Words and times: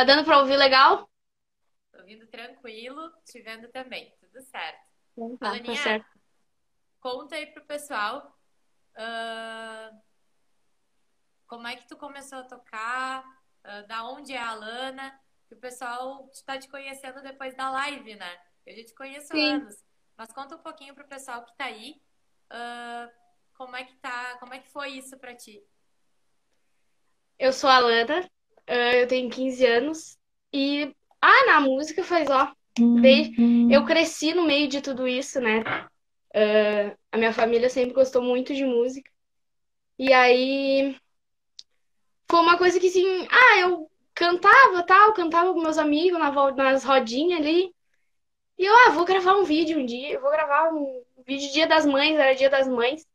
Tá 0.00 0.04
dando 0.04 0.24
pra 0.24 0.38
ouvir 0.38 0.56
legal? 0.56 1.06
Tô 1.92 1.98
ouvindo 1.98 2.26
tranquilo, 2.28 3.12
te 3.22 3.38
vendo 3.42 3.68
também. 3.68 4.10
Tudo 4.18 4.40
certo. 4.44 4.80
Então 5.12 5.36
tá, 5.36 5.48
Alaninha, 5.48 5.74
tá 5.74 5.82
certo. 5.82 6.06
conta 6.98 7.34
aí 7.34 7.44
pro 7.48 7.66
pessoal 7.66 8.34
ah, 8.96 9.92
como 11.46 11.68
é 11.68 11.76
que 11.76 11.86
tu 11.86 11.98
começou 11.98 12.38
a 12.38 12.44
tocar, 12.44 13.22
ah, 13.62 13.82
da 13.82 14.08
onde 14.08 14.32
é 14.32 14.38
a 14.38 14.48
Alana, 14.48 15.20
que 15.46 15.54
o 15.54 15.60
pessoal 15.60 16.26
está 16.32 16.58
te 16.58 16.66
conhecendo 16.70 17.20
depois 17.20 17.54
da 17.54 17.70
live, 17.70 18.14
né? 18.14 18.40
Eu 18.64 18.76
já 18.76 18.84
te 18.84 18.94
conheço 18.94 19.34
há 19.34 19.36
anos. 19.36 19.84
Mas 20.16 20.32
conta 20.32 20.56
um 20.56 20.62
pouquinho 20.62 20.94
pro 20.94 21.06
pessoal 21.06 21.44
que 21.44 21.54
tá 21.58 21.66
aí, 21.66 22.00
ah, 22.48 23.10
como 23.52 23.76
é 23.76 23.84
que 23.84 23.96
tá, 23.96 24.38
como 24.38 24.54
é 24.54 24.60
que 24.60 24.70
foi 24.70 24.92
isso 24.92 25.18
pra 25.18 25.36
ti? 25.36 25.62
Eu 27.38 27.52
sou 27.52 27.68
a 27.68 27.76
Alana, 27.76 28.30
eu 29.02 29.06
tenho 29.08 29.30
15 29.30 29.66
anos 29.66 30.18
e 30.52 30.94
ah, 31.20 31.46
na 31.46 31.60
música 31.60 32.04
faz 32.04 32.28
ó, 32.30 32.52
desde 33.00 33.34
eu 33.68 33.84
cresci 33.84 34.34
no 34.34 34.46
meio 34.46 34.68
de 34.68 34.80
tudo 34.80 35.06
isso, 35.08 35.40
né? 35.40 35.62
Ah, 36.34 36.96
a 37.12 37.18
minha 37.18 37.32
família 37.32 37.68
sempre 37.68 37.94
gostou 37.94 38.22
muito 38.22 38.54
de 38.54 38.64
música. 38.64 39.10
E 39.98 40.12
aí 40.12 40.96
foi 42.30 42.40
uma 42.40 42.56
coisa 42.56 42.78
que 42.80 42.86
assim, 42.86 43.26
ah, 43.30 43.58
eu 43.60 43.90
cantava, 44.14 44.82
tal, 44.84 45.12
cantava 45.14 45.52
com 45.52 45.60
meus 45.60 45.78
amigos 45.78 46.18
na, 46.18 46.30
nas 46.52 46.84
rodinhas 46.84 47.40
ali. 47.40 47.74
E 48.58 48.64
eu, 48.66 48.74
ah, 48.86 48.90
vou 48.90 49.04
gravar 49.04 49.36
um 49.36 49.44
vídeo 49.44 49.78
um 49.78 49.86
dia, 49.86 50.12
eu 50.12 50.20
vou 50.20 50.30
gravar 50.30 50.70
um 50.72 51.02
vídeo 51.26 51.52
Dia 51.52 51.66
das 51.66 51.86
Mães, 51.86 52.16
era 52.18 52.34
Dia 52.34 52.50
das 52.50 52.68
Mães. 52.68 53.06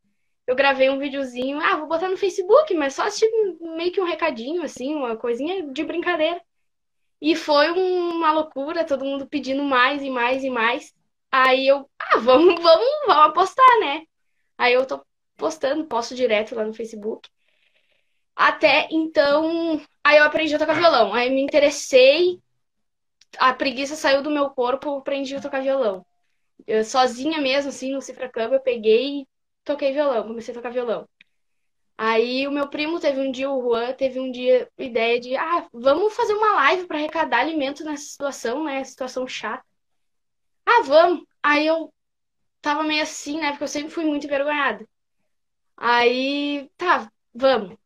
Eu 0.46 0.54
gravei 0.56 0.88
um 0.90 0.98
videozinho, 0.98 1.58
ah, 1.60 1.76
vou 1.76 1.88
botar 1.88 2.08
no 2.08 2.16
Facebook, 2.16 2.74
mas 2.74 2.94
só 2.94 3.10
tipo, 3.10 3.58
meio 3.76 3.92
que 3.92 4.00
um 4.00 4.04
recadinho, 4.06 4.62
assim, 4.62 4.94
uma 4.94 5.16
coisinha 5.16 5.66
de 5.72 5.84
brincadeira. 5.84 6.40
E 7.20 7.36
foi 7.36 7.70
um- 7.72 8.10
uma 8.10 8.32
loucura, 8.32 8.84
todo 8.86 9.04
mundo 9.04 9.26
pedindo 9.28 9.62
mais 9.64 10.02
e 10.02 10.10
mais 10.10 10.44
e 10.44 10.50
mais. 10.50 10.94
Aí 11.32 11.66
eu, 11.68 11.88
ah, 11.98 12.18
vamos, 12.18 12.56
vamos, 12.62 12.86
vamos 13.06 13.26
apostar, 13.26 13.80
né? 13.80 14.04
Aí 14.58 14.74
eu 14.74 14.86
tô 14.86 15.04
postando, 15.36 15.86
posto 15.86 16.14
direto 16.14 16.54
lá 16.54 16.64
no 16.64 16.74
Facebook. 16.74 17.28
Até 18.34 18.88
então, 18.90 19.80
aí 20.04 20.18
eu 20.18 20.24
aprendi 20.24 20.54
a 20.54 20.58
tocar 20.58 20.74
violão. 20.74 21.14
Aí 21.14 21.30
me 21.30 21.40
interessei, 21.42 22.38
a 23.38 23.52
preguiça 23.54 23.96
saiu 23.96 24.22
do 24.22 24.30
meu 24.30 24.50
corpo, 24.50 24.88
eu 24.88 24.98
aprendi 24.98 25.34
a 25.36 25.40
tocar 25.40 25.62
violão. 25.62 26.04
Eu 26.66 26.84
sozinha 26.84 27.40
mesmo, 27.40 27.70
assim, 27.70 27.92
no 27.92 28.02
Cifra 28.02 28.28
Club, 28.30 28.52
eu 28.54 28.60
peguei 28.60 29.26
toquei 29.66 29.92
violão, 29.92 30.26
comecei 30.26 30.52
a 30.54 30.56
tocar 30.56 30.70
violão. 30.70 31.06
Aí 31.98 32.46
o 32.46 32.52
meu 32.52 32.68
primo 32.68 33.00
teve 33.00 33.20
um 33.20 33.32
dia, 33.32 33.50
o 33.50 33.60
Juan, 33.62 33.92
teve 33.94 34.20
um 34.20 34.30
dia 34.30 34.70
ideia 34.78 35.18
de, 35.20 35.36
ah, 35.36 35.66
vamos 35.72 36.14
fazer 36.14 36.34
uma 36.34 36.54
live 36.54 36.86
para 36.86 36.98
arrecadar 36.98 37.40
alimento 37.40 37.84
nessa 37.84 38.04
situação, 38.04 38.64
né? 38.64 38.84
Situação 38.84 39.26
chata. 39.26 39.64
Ah, 40.64 40.82
vamos. 40.84 41.24
Aí 41.42 41.66
eu 41.66 41.92
tava 42.62 42.82
meio 42.84 43.02
assim, 43.02 43.40
né? 43.40 43.50
Porque 43.52 43.64
eu 43.64 43.68
sempre 43.68 43.90
fui 43.90 44.04
muito 44.04 44.26
envergonhada. 44.26 44.86
Aí, 45.76 46.70
tá, 46.76 47.10
vamos. 47.34 47.76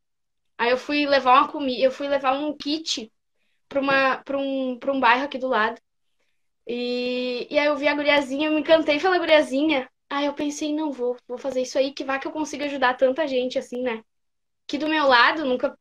Aí 0.58 0.70
eu 0.70 0.78
fui 0.78 1.06
levar 1.06 1.34
uma 1.38 1.48
comida, 1.48 1.82
eu 1.82 1.92
fui 1.92 2.08
levar 2.08 2.34
um 2.34 2.56
kit 2.56 3.12
para 3.68 3.80
uma, 3.80 4.18
para 4.24 4.38
um, 4.38 4.78
para 4.78 4.92
um 4.92 5.00
bairro 5.00 5.24
aqui 5.26 5.38
do 5.38 5.48
lado. 5.48 5.80
E, 6.66 7.48
e 7.50 7.58
aí 7.58 7.66
eu 7.66 7.76
vi 7.76 7.88
a 7.88 7.94
guriazinha, 7.94 8.48
eu 8.48 8.54
me 8.54 8.60
encantei 8.60 9.00
pela 9.00 9.18
guriazinha. 9.18 9.88
Aí 10.10 10.26
eu 10.26 10.34
pensei, 10.34 10.74
não, 10.74 10.90
vou, 10.90 11.16
vou 11.28 11.38
fazer 11.38 11.62
isso 11.62 11.78
aí, 11.78 11.92
que 11.92 12.02
vai 12.02 12.18
que 12.18 12.26
eu 12.26 12.32
consiga 12.32 12.64
ajudar 12.64 12.96
tanta 12.96 13.28
gente 13.28 13.56
assim, 13.58 13.80
né? 13.80 14.02
Que 14.66 14.76
do 14.76 14.88
meu 14.88 15.06
lado 15.06 15.44
nunca. 15.44 15.78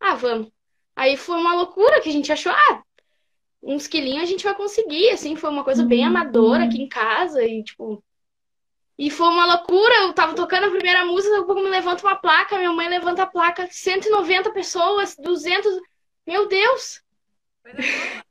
Ah, 0.00 0.16
vamos. 0.16 0.50
Aí 0.96 1.16
foi 1.16 1.38
uma 1.38 1.54
loucura 1.54 2.00
que 2.00 2.08
a 2.08 2.12
gente 2.12 2.32
achou, 2.32 2.50
ah, 2.50 2.82
uns 3.62 3.86
quilinhos 3.86 4.24
a 4.24 4.26
gente 4.26 4.42
vai 4.42 4.54
conseguir, 4.54 5.10
assim, 5.10 5.36
foi 5.36 5.48
uma 5.50 5.62
coisa 5.62 5.84
bem 5.84 6.04
amadora 6.04 6.64
aqui 6.64 6.82
em 6.82 6.88
casa 6.88 7.44
e 7.44 7.62
tipo. 7.62 8.02
E 8.98 9.10
foi 9.10 9.28
uma 9.28 9.46
loucura, 9.46 9.94
eu 10.02 10.12
tava 10.12 10.34
tocando 10.34 10.66
a 10.66 10.70
primeira 10.70 11.04
música, 11.04 11.30
daqui 11.30 11.44
a 11.44 11.46
pouco 11.46 11.62
me 11.62 11.70
levanta 11.70 12.04
uma 12.04 12.16
placa, 12.16 12.56
minha 12.56 12.72
mãe 12.72 12.88
levanta 12.88 13.22
a 13.22 13.26
placa, 13.26 13.68
190 13.70 14.52
pessoas, 14.52 15.14
200. 15.16 15.72
Meu 16.26 16.48
Deus! 16.48 17.00
Coisa 17.62 17.78
boa. 17.78 18.24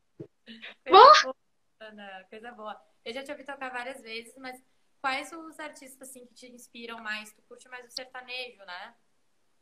Coisa 0.83 1.23
boa, 1.23 1.35
Ana, 1.79 2.25
coisa 2.29 2.51
boa. 2.51 2.81
Eu 3.05 3.13
já 3.13 3.23
te 3.23 3.31
ouvi 3.31 3.45
tocar 3.45 3.71
várias 3.71 4.01
vezes, 4.01 4.33
mas 4.37 4.61
quais 5.07 5.31
os 5.31 5.57
artistas 5.57 6.09
assim 6.09 6.25
que 6.25 6.33
te 6.33 6.51
inspiram 6.51 7.01
mais? 7.01 7.31
Tu 7.31 7.41
curte 7.43 7.69
mais 7.69 7.85
o 7.87 7.91
sertanejo, 7.91 8.59
né? 8.65 8.93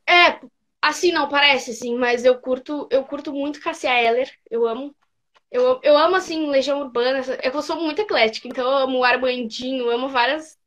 É, 0.09 0.39
assim 0.81 1.11
não 1.11 1.29
parece, 1.29 1.69
assim, 1.69 1.95
mas 1.95 2.25
eu 2.25 2.39
curto, 2.41 2.87
eu 2.89 3.05
curto 3.05 3.31
muito 3.31 3.61
Cássia 3.61 3.91
Eller, 3.91 4.35
eu 4.49 4.67
amo. 4.67 4.95
Eu, 5.51 5.79
eu 5.83 5.95
amo, 5.95 6.15
assim, 6.15 6.49
Legião 6.49 6.81
Urbana, 6.81 7.19
é 7.43 7.47
eu 7.47 7.61
sou 7.61 7.75
muito 7.75 8.01
eclética, 8.01 8.47
então 8.47 8.65
eu 8.65 8.77
amo 8.77 9.03
Armandinho, 9.03 9.91
amo 9.91 10.09
várias. 10.09 10.57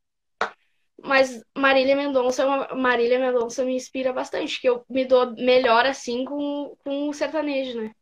Mas 1.02 1.42
Marília 1.56 1.96
Mendonça, 1.96 2.44
é 2.44 2.74
Marília 2.74 3.18
Mendonça 3.18 3.64
me 3.64 3.74
inspira 3.74 4.12
bastante, 4.12 4.60
que 4.60 4.68
eu 4.68 4.84
me 4.88 5.04
dou 5.04 5.34
melhor, 5.34 5.86
assim, 5.86 6.24
com, 6.24 6.76
com 6.84 7.08
o 7.08 7.12
sertanejo, 7.12 7.80
né? 7.80 7.92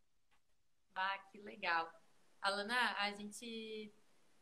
Ah, 0.95 1.19
que 1.33 1.41
legal. 1.41 1.91
Alana, 2.43 2.97
a 2.99 3.11
gente, 3.13 3.91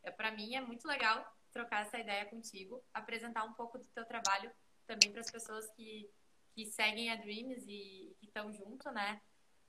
é, 0.02 0.10
para 0.10 0.32
mim 0.32 0.56
é 0.56 0.60
muito 0.60 0.86
legal 0.88 1.33
trocar 1.54 1.82
essa 1.82 1.98
ideia 1.98 2.26
contigo, 2.26 2.82
apresentar 2.92 3.44
um 3.44 3.54
pouco 3.54 3.78
do 3.78 3.86
teu 3.86 4.04
trabalho 4.04 4.50
também 4.86 5.10
para 5.10 5.20
as 5.20 5.30
pessoas 5.30 5.70
que, 5.70 6.10
que 6.54 6.66
seguem 6.66 7.10
a 7.10 7.16
Dreams 7.16 7.64
e 7.66 8.14
que 8.20 8.26
estão 8.26 8.52
junto, 8.52 8.90
né? 8.90 9.20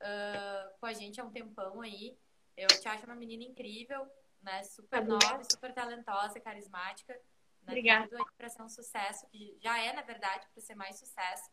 ah, 0.01 0.69
com 0.79 0.85
a 0.85 0.94
gente 0.94 1.22
há 1.22 1.24
um 1.24 1.31
tempão 1.31 1.81
aí. 1.81 2.18
Eu 2.57 2.68
te 2.68 2.88
acho 2.88 3.06
uma 3.06 3.16
menina 3.16 3.44
incrível, 3.44 4.06
né? 4.41 4.63
Super 4.63 5.01
Obrigada. 5.01 5.34
nova, 5.34 5.44
super 5.50 5.74
talentosa, 5.74 6.40
carismática. 6.40 7.13
Né? 7.13 7.19
Obrigada. 7.63 8.01
Tem 8.01 8.09
tudo 8.09 8.28
aí 8.28 8.35
para 8.38 8.50
ser 8.50 8.62
um 8.62 8.69
sucesso, 8.69 9.28
que 9.28 9.57
já 9.62 9.78
é, 9.79 9.94
na 9.94 10.01
verdade, 10.01 10.47
para 10.53 10.62
ser 10.62 10.75
mais 10.75 10.97
sucesso. 10.97 11.50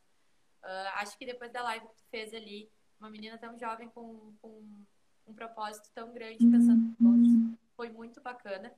Ah, 0.63 0.93
acho 0.97 1.17
que 1.19 1.27
depois 1.27 1.53
da 1.53 1.63
live 1.63 1.87
que 1.87 1.95
tu 1.97 2.05
fez 2.11 2.33
ali, 2.33 2.71
uma 3.01 3.11
menina 3.11 3.37
tão 3.39 3.59
jovem 3.59 3.89
com, 3.89 4.35
com 4.41 4.85
um 5.27 5.35
propósito 5.35 5.91
tão 5.95 6.13
grande 6.13 6.49
pensando 6.49 6.87
em 6.87 6.95
todos, 6.95 7.59
foi 7.77 7.91
muito 7.91 8.21
bacana. 8.21 8.73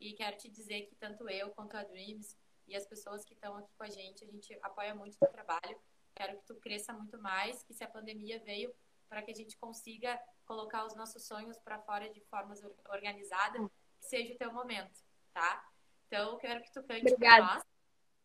E 0.00 0.12
quero 0.14 0.36
te 0.36 0.48
dizer 0.48 0.82
que 0.86 0.94
tanto 0.96 1.28
eu 1.28 1.50
quanto 1.50 1.76
a 1.76 1.84
Dreams 1.84 2.36
e 2.66 2.74
as 2.76 2.86
pessoas 2.86 3.24
que 3.24 3.34
estão 3.34 3.56
aqui 3.56 3.72
com 3.76 3.84
a 3.84 3.90
gente, 3.90 4.24
a 4.24 4.26
gente 4.26 4.58
apoia 4.62 4.94
muito 4.94 5.14
o 5.14 5.18
teu 5.18 5.30
trabalho. 5.30 5.80
Quero 6.14 6.38
que 6.38 6.46
tu 6.46 6.54
cresça 6.56 6.92
muito 6.92 7.18
mais, 7.18 7.62
que 7.62 7.74
se 7.74 7.82
a 7.84 7.88
pandemia 7.88 8.38
veio 8.40 8.74
para 9.08 9.22
que 9.22 9.30
a 9.30 9.34
gente 9.34 9.56
consiga 9.56 10.20
colocar 10.46 10.84
os 10.84 10.94
nossos 10.94 11.26
sonhos 11.26 11.58
para 11.58 11.78
fora 11.80 12.08
de 12.08 12.20
formas 12.22 12.62
or- 12.62 12.74
organizadas, 12.88 13.60
que 14.00 14.06
seja 14.06 14.34
o 14.34 14.38
teu 14.38 14.52
momento, 14.52 15.00
tá? 15.32 15.64
Então, 16.06 16.38
quero 16.38 16.62
que 16.62 16.72
tu 16.72 16.82
cante 16.82 17.14
para 17.16 17.38
nós, 17.38 17.64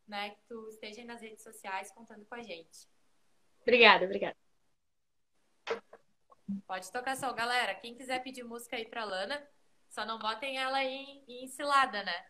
né? 0.08 0.32
Que 0.32 0.42
tu 0.48 0.70
esteja 0.70 1.04
nas 1.06 1.22
redes 1.22 1.44
sociais 1.44 1.92
contando 1.92 2.26
com 2.26 2.36
a 2.36 2.42
gente. 2.42 2.88
Obrigada, 3.62 4.06
obrigada. 4.06 4.38
Pode 6.66 6.92
tocar 6.92 7.16
só, 7.16 7.32
galera. 7.34 7.76
Quem 7.76 7.96
quiser 7.96 8.24
pedir 8.24 8.44
música 8.44 8.76
aí 8.76 8.86
pra 8.86 9.04
Lana, 9.04 9.48
só 9.90 10.06
não 10.06 10.20
botem 10.20 10.58
ela 10.58 10.84
em, 10.84 11.24
em 11.28 11.48
cilada, 11.48 12.04
né? 12.04 12.26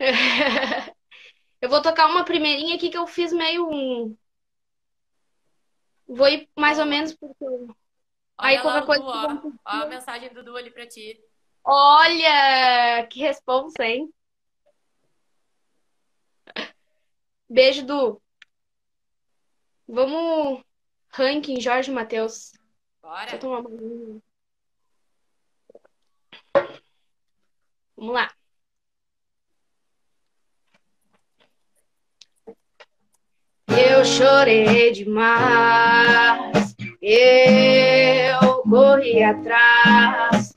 Eu 1.60 1.68
vou 1.68 1.80
tocar 1.80 2.08
uma 2.08 2.24
primeirinha 2.24 2.74
aqui 2.74 2.90
que 2.90 2.98
eu 2.98 3.06
fiz 3.06 3.32
meio 3.32 3.70
um. 3.70 4.16
Vou 6.08 6.26
ir 6.26 6.50
mais 6.58 6.76
ou 6.80 6.84
menos 6.84 7.14
por 7.14 7.32
tudo. 7.38 7.76
Aí 8.36 8.60
qualquer 8.60 8.84
coisa. 8.84 9.04
Du, 9.04 9.08
ó. 9.08 9.52
Ó 9.64 9.82
a 9.82 9.86
mensagem 9.86 10.32
do 10.34 10.42
Du 10.42 10.56
ali 10.56 10.72
pra 10.72 10.88
ti. 10.88 11.22
Olha, 11.62 13.06
que 13.06 13.20
responsa, 13.20 13.84
hein? 13.84 14.12
Beijo, 17.48 17.86
Du. 17.86 18.20
Vamos 19.86 20.64
ranking 21.10 21.60
Jorge 21.60 21.92
Matheus. 21.92 22.52
Bora. 23.00 23.20
Deixa 23.20 23.36
eu 23.36 23.40
tomar 23.40 23.60
uma 23.60 24.22
Vamos 28.02 28.16
lá. 28.16 28.28
Eu 33.68 34.04
chorei 34.04 34.90
demais, 34.90 36.74
eu 37.00 38.62
corri 38.68 39.22
atrás. 39.22 40.52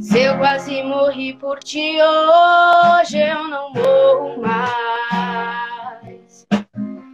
Se 0.00 0.20
eu 0.20 0.36
quase 0.38 0.82
morri 0.82 1.34
por 1.34 1.60
ti, 1.60 1.96
hoje 2.02 3.18
eu 3.18 3.46
não 3.46 3.72
morro 3.72 4.42
mais. 4.42 6.44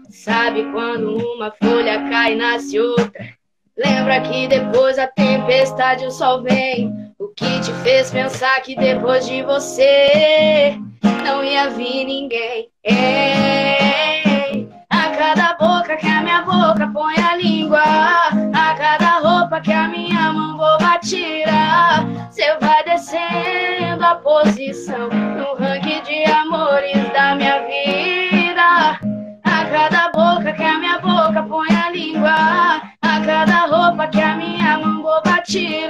Sabe 0.09 0.73
quando 0.73 1.19
uma 1.35 1.51
folha 1.51 2.09
cai 2.09 2.33
e 2.33 2.37
nasce 2.37 2.81
outra? 2.81 3.37
Lembra 3.77 4.23
que 4.23 4.49
depois 4.49 4.97
da 4.97 5.07
tempestade 5.07 6.07
o 6.07 6.11
sol 6.11 6.43
vem. 6.43 7.06
O 7.19 7.29
que 7.29 7.61
te 7.61 7.73
fez 7.83 8.11
pensar 8.11 8.61
que 8.61 8.77
depois 8.77 9.27
de 9.27 9.43
você 9.43 10.79
não 11.25 11.43
ia 11.43 11.71
vir 11.71 12.05
ninguém? 12.05 12.69
Ei, 12.85 14.69
a 14.91 15.09
cada 15.17 15.55
boca 15.55 15.97
que 15.97 16.07
a 16.07 16.21
minha 16.21 16.43
boca 16.43 16.87
põe 16.93 17.15
a 17.17 17.37
língua, 17.37 17.81
a 17.81 18.75
cada 18.75 19.21
roupa 19.21 19.63
que 19.63 19.73
a 19.73 19.89
minha 19.89 20.31
mão 20.31 20.59
boba 20.59 20.99
tirar. 20.99 22.05
Você 22.31 22.55
vai 22.61 22.85
descendo 22.85 24.05
a 24.05 24.17
posição 24.17 25.09
no 25.09 25.55
ranking 25.55 26.03
de 26.03 26.31
amores 26.31 27.11
da 27.15 27.35
minha 27.35 27.61
vida. 27.63 29.01
A 29.43 29.65
cada 29.65 30.11
boca 30.11 30.53
que 30.53 30.63
a 30.63 30.79
minha 30.79 30.99
boca 30.99 31.43
põe 31.45 31.75
a 31.75 31.91
língua, 31.91 32.83
a 33.01 33.21
cada 33.25 33.67
roupa 33.67 34.07
que 34.09 34.21
a 34.21 34.37
minha 34.37 34.79
mão 34.79 35.01
boba 35.01 35.41
tira, 35.47 35.86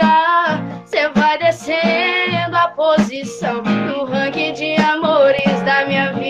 posição 3.46 3.62
no 3.62 4.04
ranking 4.04 4.52
de 4.52 4.74
amores 4.76 5.62
da 5.62 5.86
minha 5.86 6.12
vida. 6.12 6.26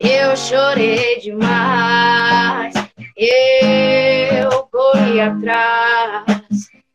Eu 0.00 0.36
chorei 0.36 1.20
demais, 1.20 2.74
eu 3.16 4.50
corri 4.70 5.20
atrás. 5.20 6.24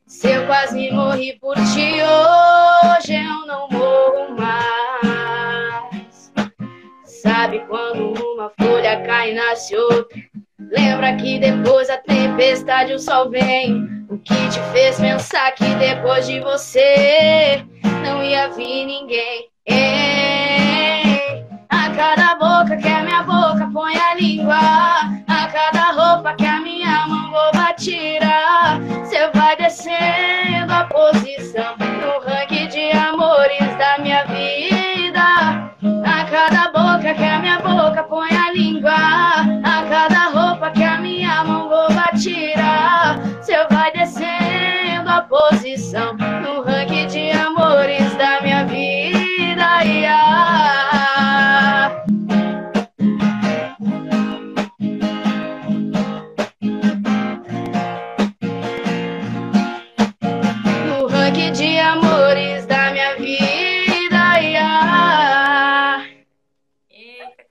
Se 0.06 0.32
eu 0.32 0.46
quase 0.48 0.92
morri 0.92 1.38
por 1.40 1.56
ti, 1.56 1.97
Sabe 7.28 7.60
quando 7.68 8.14
uma 8.14 8.50
folha 8.58 9.02
cai 9.02 9.32
e 9.32 9.36
nasce 9.36 9.76
outra? 9.76 10.18
Lembra 10.72 11.14
que 11.18 11.38
depois 11.38 11.90
da 11.90 11.98
tempestade 11.98 12.94
o 12.94 13.00
sol 13.00 13.30
vem. 13.30 13.84
O 14.10 14.18
que 14.18 14.48
te 14.50 14.62
fez 14.72 14.98
pensar 14.98 15.52
que 15.52 15.66
depois 15.76 16.26
de 16.26 16.40
você 16.40 17.66
não 18.02 18.24
ia 18.24 18.48
vir 18.52 18.86
ninguém? 18.86 19.50
Ei, 19.66 21.46
a 21.68 21.90
cada 21.90 22.36
boca 22.36 22.78
que 22.78 22.88
a 22.88 23.04
minha 23.04 23.24
boca 23.24 23.70
põe 23.74 23.98
a 23.98 24.16
língua, 24.16 24.56
a 25.28 25.48
cada 25.52 25.92
roupa 25.92 26.34
que 26.34 26.46
a 26.46 26.62
minha 26.62 27.08
mão 27.08 27.30
boba 27.30 27.74
tira, 27.74 28.80
você 29.04 29.30
vai 29.34 29.58
descendo 29.58 30.72
a 30.72 30.86
posição 30.86 31.76
no 31.78 32.26
ranking 32.26 32.70
de 32.70 32.90
amores 32.92 33.78
da 33.78 33.98
minha 33.98 34.24
vida. 34.28 34.77
A 36.48 36.50
cada 36.50 36.72
boca 36.72 37.14
que 37.14 37.24
a 37.26 37.40
minha 37.40 37.60
boca 37.60 38.04
põe 38.04 38.32
a 38.32 38.50
língua, 38.54 38.96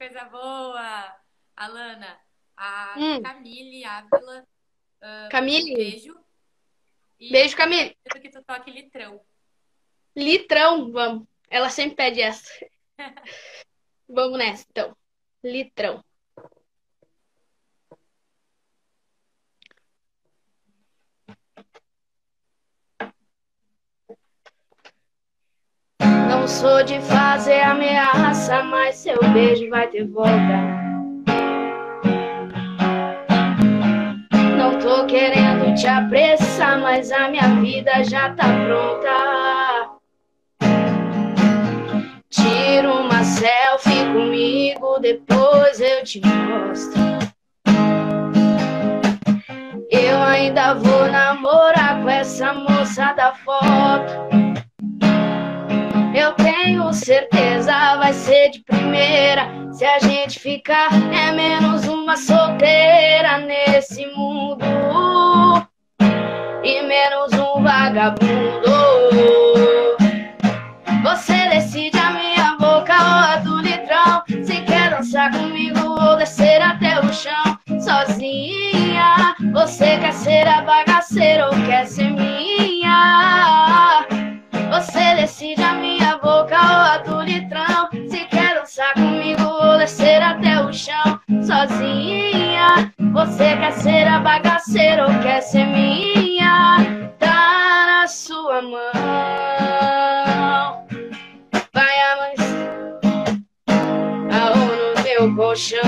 coisa 0.06 0.24
boa! 0.26 1.16
Alana, 1.56 2.20
a 2.56 2.94
Hum. 2.96 3.22
Camille 3.22 3.84
Ávila. 3.84 4.46
ah, 5.02 5.28
Camille? 5.30 5.72
um 5.72 5.76
Beijo. 5.76 6.24
E 7.18 7.30
Beijo, 7.32 7.56
Camille. 7.56 7.96
Quero 8.04 8.22
que 8.22 8.30
tu 8.30 8.44
toque 8.44 8.70
litrão. 8.70 9.20
Litrão, 10.14 10.92
vamos. 10.92 11.26
Ela 11.50 11.70
sempre 11.70 11.96
pede 11.96 12.20
essa. 12.20 12.48
Vamos 14.08 14.38
nessa, 14.38 14.64
então. 14.70 14.96
Litrão. 15.42 16.04
Não 26.00 26.45
sou 26.56 26.82
de 26.82 26.98
fazer 27.00 27.60
ameaça, 27.60 28.62
mas 28.62 28.96
seu 28.96 29.18
beijo 29.34 29.68
vai 29.68 29.86
ter 29.88 30.06
volta. 30.06 30.56
Não 34.56 34.78
tô 34.78 35.04
querendo 35.04 35.74
te 35.74 35.86
apressar, 35.86 36.80
mas 36.80 37.12
a 37.12 37.28
minha 37.28 37.48
vida 37.60 38.02
já 38.04 38.30
tá 38.30 38.44
pronta. 38.64 39.96
Tira 42.30 42.90
uma 42.90 43.22
selfie 43.22 44.06
comigo, 44.14 44.98
depois 44.98 45.78
eu 45.78 46.02
te 46.04 46.22
mostro. 46.24 47.02
Eu 49.90 50.22
ainda 50.22 50.72
vou 50.72 51.06
namorar 51.10 52.00
com 52.02 52.08
essa 52.08 52.54
moça 52.54 53.12
da 53.12 53.34
foto. 53.34 54.35
Eu 56.16 56.32
tenho 56.32 56.90
certeza 56.94 57.96
vai 57.98 58.10
ser 58.14 58.48
de 58.48 58.60
primeira. 58.60 59.50
Se 59.70 59.84
a 59.84 59.98
gente 59.98 60.40
ficar, 60.40 60.88
é 61.12 61.30
menos 61.30 61.86
uma 61.86 62.16
solteira 62.16 63.36
nesse 63.40 64.06
mundo. 64.06 64.64
E 66.64 66.80
menos 66.80 67.34
um 67.34 67.62
vagabundo. 67.62 68.72
Você 71.02 71.50
decide 71.50 71.98
a 71.98 72.10
minha 72.12 72.56
boca 72.58 72.94
ou 72.94 73.34
a 73.34 73.36
do 73.36 73.58
litrão. 73.60 74.22
Se 74.42 74.62
quer 74.62 74.92
dançar 74.96 75.30
comigo 75.30 76.00
ou 76.00 76.16
descer 76.16 76.62
até 76.62 76.98
o 76.98 77.12
chão 77.12 77.58
sozinha. 77.78 79.36
Você 79.52 79.98
quer 79.98 80.14
ser 80.14 80.48
a 80.48 80.62
bagaceira 80.62 81.50
ou 81.50 81.66
quer 81.66 81.86
ser 81.86 82.08
minha? 82.10 82.66
Você 84.76 85.14
decide 85.14 85.62
a 85.62 85.72
minha 85.72 86.18
boca 86.18 86.54
ou 86.54 86.60
a 86.60 86.98
do 86.98 87.22
litrão. 87.22 87.88
Se 88.10 88.26
quer 88.26 88.56
dançar 88.56 88.92
comigo 88.92 89.42
ou 89.42 89.78
descer 89.78 90.20
até 90.20 90.60
o 90.60 90.70
chão 90.70 91.18
sozinha. 91.42 92.92
Você 93.14 93.56
quer 93.56 93.72
ser 93.72 94.06
a 94.06 94.20
bagaceira 94.20 95.06
ou 95.06 95.18
quer 95.20 95.40
ser 95.40 95.64
minha? 95.64 96.76
Tá 97.18 97.86
na 97.86 98.06
sua 98.06 98.60
mão. 98.60 98.82
Vai 101.72 102.00
amanhecer 102.12 103.40
aonde 104.30 104.76
no 104.94 105.02
meu 105.02 105.36
colchão. 105.36 105.80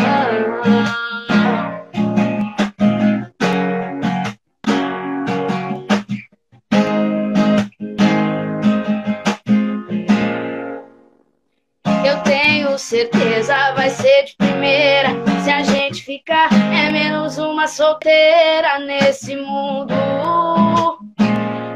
De 14.28 14.36
primeira. 14.36 15.10
Se 15.42 15.50
a 15.50 15.62
gente 15.62 16.02
ficar, 16.02 16.48
é 16.52 16.90
menos 16.90 17.38
uma 17.38 17.66
solteira 17.66 18.78
nesse 18.80 19.36
mundo. 19.36 19.94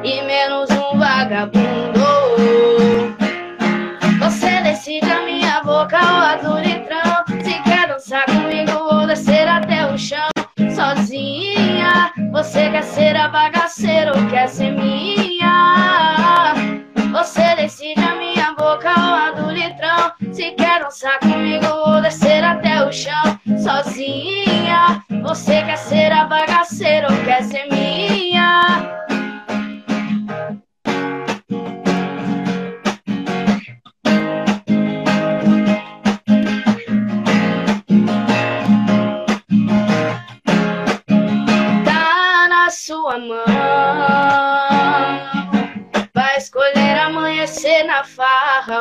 E 0.04 0.22
menos 0.22 0.68
um 0.70 0.98
vagabundo. 0.98 2.02
Você 4.20 4.60
decide 4.62 5.10
a 5.10 5.22
minha 5.22 5.62
boca 5.62 5.98
ou 5.98 6.18
a 6.18 6.36
do 6.36 6.58
litrão. 6.58 7.24
Se 7.42 7.54
quer 7.62 7.88
dançar 7.88 8.26
comigo 8.26 8.72
ou 8.72 9.06
descer 9.06 9.48
até 9.48 9.86
o 9.86 9.96
chão. 9.96 10.28
Sozinha, 10.74 12.12
você 12.32 12.70
quer 12.70 12.82
ser 12.82 13.16
a 13.16 13.28
bagaceira 13.28 14.12
ou 14.16 14.26
quer 14.28 14.48
ser 14.48 14.72
minha? 14.72 16.11
Se 20.32 20.50
quer 20.52 20.82
dançar 20.82 21.18
comigo 21.20 21.66
ou 21.66 22.00
descer 22.00 22.42
até 22.42 22.84
o 22.84 22.92
chão. 22.92 23.38
Sozinha, 23.62 25.02
você 25.22 25.62
quer 25.62 25.78
ser 25.78 26.12
a 26.12 26.24
bagaceira 26.24 27.08
ou 27.10 27.24
quer 27.24 27.42
ser 27.44 27.68
minha? 27.70 28.62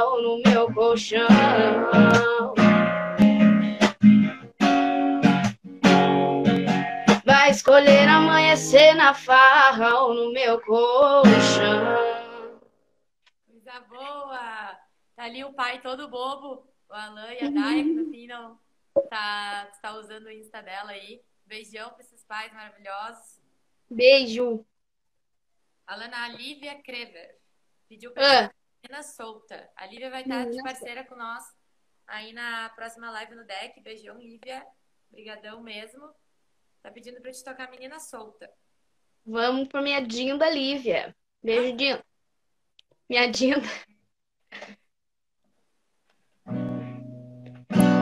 Ou 0.04 0.22
no 0.22 0.42
meu 0.44 0.74
colchão. 0.74 1.28
Vai 7.26 7.52
escolher 7.52 8.08
amanhecer 8.08 8.94
na 8.96 9.14
farra 9.14 10.00
ou 10.02 10.14
no 10.14 10.32
meu 10.32 10.60
colchão. 10.62 11.98
Coisa 13.48 13.80
boa! 13.90 14.78
Tá 15.16 15.24
ali 15.24 15.44
o 15.44 15.54
pai 15.54 15.82
todo 15.82 16.10
bobo, 16.10 16.68
o 16.90 16.94
Alan 16.94 17.34
e 17.34 17.46
a 17.46 17.50
Daya, 17.50 17.84
que 17.84 17.94
no 17.94 18.12
fim 18.12 18.28
não 18.28 18.60
tá, 19.10 19.72
tá 19.82 19.94
usando 19.94 20.26
o 20.26 20.32
Insta 20.32 20.62
dela 20.62 20.92
aí. 20.92 21.22
Beijão 21.46 21.90
pra 21.90 22.02
esses 22.02 22.24
pais 22.24 22.54
maravilhosos. 22.54 23.42
Beijo. 23.90 24.66
Alana, 25.86 26.24
a 26.24 26.30
Lívia 26.30 26.82
Krever 26.82 27.38
pediu 27.90 28.12
pra 28.12 28.46
ah. 28.46 28.52
Menina 28.84 29.04
solta. 29.04 29.70
A 29.76 29.86
Lívia 29.86 30.10
vai 30.10 30.22
estar 30.22 30.50
de 30.50 30.62
parceira 30.64 31.04
com 31.06 31.16
nós 31.16 31.44
aí 32.08 32.34
na 32.34 32.70
próxima 32.70 33.12
live 33.12 33.36
no 33.36 33.46
deck. 33.46 33.80
Beijão, 33.82 34.18
Lívia. 34.18 34.66
Obrigadão 35.10 35.62
mesmo. 35.62 36.10
Tá 36.82 36.90
pedindo 36.90 37.22
pra 37.22 37.32
te 37.32 37.44
tocar 37.44 37.70
menina 37.70 38.00
solta. 38.00 38.52
Vamos 39.26 39.68
pra 39.68 39.82
minha 39.82 40.02
Dinda 40.02 40.50
Lívia. 40.50 41.16
Beijo, 41.44 41.74
ah. 41.74 41.76
Dinda. 41.76 42.06
Minha 43.08 43.28
Dinda. 43.32 43.68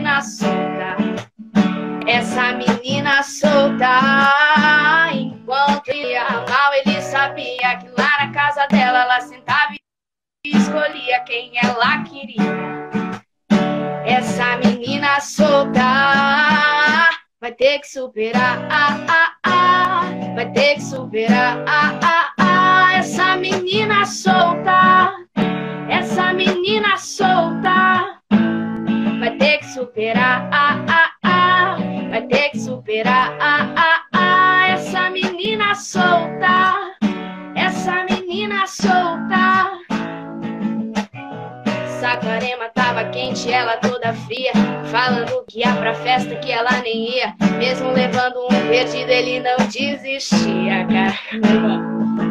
menina 0.00 0.22
solta, 0.22 0.96
essa 2.06 2.52
menina 2.54 3.22
solta. 3.22 4.00
Enquanto 5.12 5.92
ia 5.92 6.24
mal, 6.48 6.72
ele 6.74 7.02
sabia 7.02 7.76
que 7.76 7.88
lá 7.88 8.24
na 8.24 8.32
casa 8.32 8.66
dela 8.68 9.02
ela 9.02 9.20
sentava 9.20 9.74
e 9.74 10.56
escolhia 10.56 11.20
quem 11.26 11.52
ela 11.62 12.02
queria. 12.04 12.90
Essa 14.06 14.56
menina 14.56 15.20
solta. 15.20 15.82
Vai 17.38 17.52
ter 17.52 17.80
que 17.80 17.88
superar, 17.88 18.66
ah, 18.70 19.06
ah, 19.08 19.32
ah, 19.44 20.00
vai 20.34 20.50
ter 20.52 20.74
que 20.76 20.82
superar, 20.82 21.62
ah, 21.66 21.98
ah, 22.02 22.34
ah, 22.38 22.92
essa 22.94 23.36
menina 23.36 24.04
solta, 24.04 25.14
essa 25.88 26.34
menina 26.34 26.98
solta, 26.98 28.19
vai 29.30 29.36
ter 29.36 29.58
que 29.58 29.66
superar, 29.66 30.48
ah, 30.52 30.84
ah, 30.88 31.10
ah, 31.22 31.76
vai 32.10 32.22
ter 32.22 32.50
que 32.50 32.58
superar, 32.58 33.36
ah, 33.40 33.72
ah, 33.76 34.02
ah, 34.12 34.68
essa 34.68 35.10
menina 35.10 35.74
solta, 35.74 36.96
essa 37.54 38.04
menina 38.04 38.66
solta. 38.66 39.70
Saquarema 42.00 42.70
tava 42.74 43.04
quente, 43.10 43.52
ela 43.52 43.76
toda 43.76 44.14
fria. 44.14 44.52
Falando 44.90 45.44
que 45.46 45.60
ia 45.60 45.72
pra 45.76 45.94
festa 45.94 46.34
que 46.36 46.50
ela 46.50 46.80
nem 46.82 47.16
ia. 47.16 47.34
Mesmo 47.58 47.92
levando 47.92 48.42
um 48.46 48.68
perdido, 48.68 49.10
ele 49.10 49.40
não 49.40 49.58
desistia, 49.68 50.86
caramba. 50.88 52.29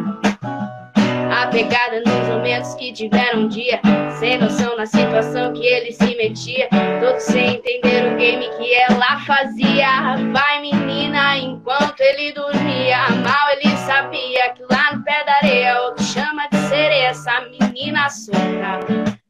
A 1.30 1.46
pegada 1.46 2.00
nos 2.00 2.28
momentos 2.28 2.74
que 2.74 2.92
tiveram 2.92 3.42
um 3.42 3.48
dia. 3.48 3.80
Sem 4.18 4.38
noção 4.38 4.76
na 4.76 4.84
situação 4.84 5.52
que 5.52 5.64
ele 5.64 5.92
se 5.92 6.16
metia. 6.16 6.68
Todos 7.00 7.22
sem 7.22 7.54
entender 7.54 8.12
o 8.12 8.16
game 8.16 8.48
que 8.58 8.74
ela 8.74 9.20
fazia. 9.20 10.16
Vai, 10.32 10.60
menina, 10.60 11.36
enquanto 11.38 12.00
ele 12.00 12.32
dormia. 12.32 13.08
Mal 13.22 13.50
ele 13.52 13.76
sabia 13.76 14.50
que 14.54 14.62
lá 14.70 14.92
no 14.92 15.04
pé 15.04 15.24
da 15.24 15.34
areia, 15.36 15.80
outro 15.82 16.04
chama 16.04 16.48
de 16.48 16.58
sereia. 16.68 17.08
Essa 17.10 17.40
menina 17.42 18.08
solta 18.08 19.20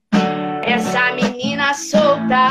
essa 0.63 1.13
menina 1.13 1.75
solta. 1.75 2.49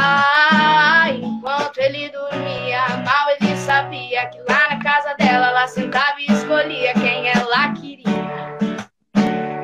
Enquanto 1.09 1.77
ele 1.79 2.09
dormia, 2.09 2.81
mal 3.05 3.29
ele 3.39 3.55
sabia 3.55 4.27
que 4.27 4.39
lá 4.39 4.69
na 4.69 4.79
casa 4.79 5.13
dela 5.15 5.47
ela 5.47 5.67
sentava 5.67 6.08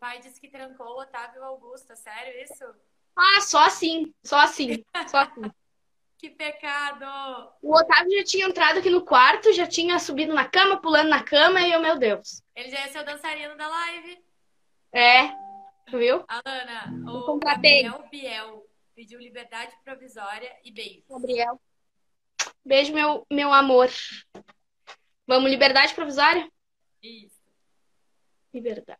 pai 0.00 0.18
disse 0.18 0.40
que 0.40 0.48
trancou 0.48 0.86
o 0.86 1.00
Otávio 1.02 1.44
Augusto, 1.44 1.94
sério 1.94 2.42
isso? 2.42 2.64
Ah, 3.14 3.40
só 3.42 3.66
assim, 3.66 4.12
só 4.24 4.38
assim, 4.38 4.82
só 5.06 5.18
assim. 5.18 5.42
Que 6.16 6.28
pecado! 6.28 7.06
O 7.62 7.74
Otávio 7.74 8.18
já 8.18 8.24
tinha 8.24 8.46
entrado 8.46 8.78
aqui 8.78 8.90
no 8.90 9.06
quarto, 9.06 9.54
já 9.54 9.66
tinha 9.66 9.98
subido 9.98 10.34
na 10.34 10.46
cama, 10.46 10.78
pulando 10.78 11.08
na 11.08 11.24
cama, 11.24 11.62
e 11.62 11.72
eu, 11.72 11.80
meu 11.80 11.98
Deus. 11.98 12.42
Ele 12.54 12.68
já 12.68 12.78
ia 12.84 12.92
ser 12.92 12.98
o 12.98 13.04
dançarino 13.06 13.56
da 13.56 13.66
live. 13.66 14.22
É, 14.92 15.30
viu? 15.90 16.22
Alana, 16.28 17.10
o 17.10 17.38
Gabriel 17.38 18.06
Biel 18.10 18.66
pediu 18.94 19.18
liberdade 19.18 19.74
provisória 19.82 20.54
e 20.62 20.70
beijo. 20.70 21.04
Gabriel. 21.08 21.58
Beijo, 22.62 22.92
meu, 22.92 23.26
meu 23.32 23.50
amor. 23.50 23.88
Vamos, 25.26 25.50
liberdade 25.50 25.94
provisória? 25.94 26.46
Isso. 27.02 27.40
Liberdade. 28.52 28.98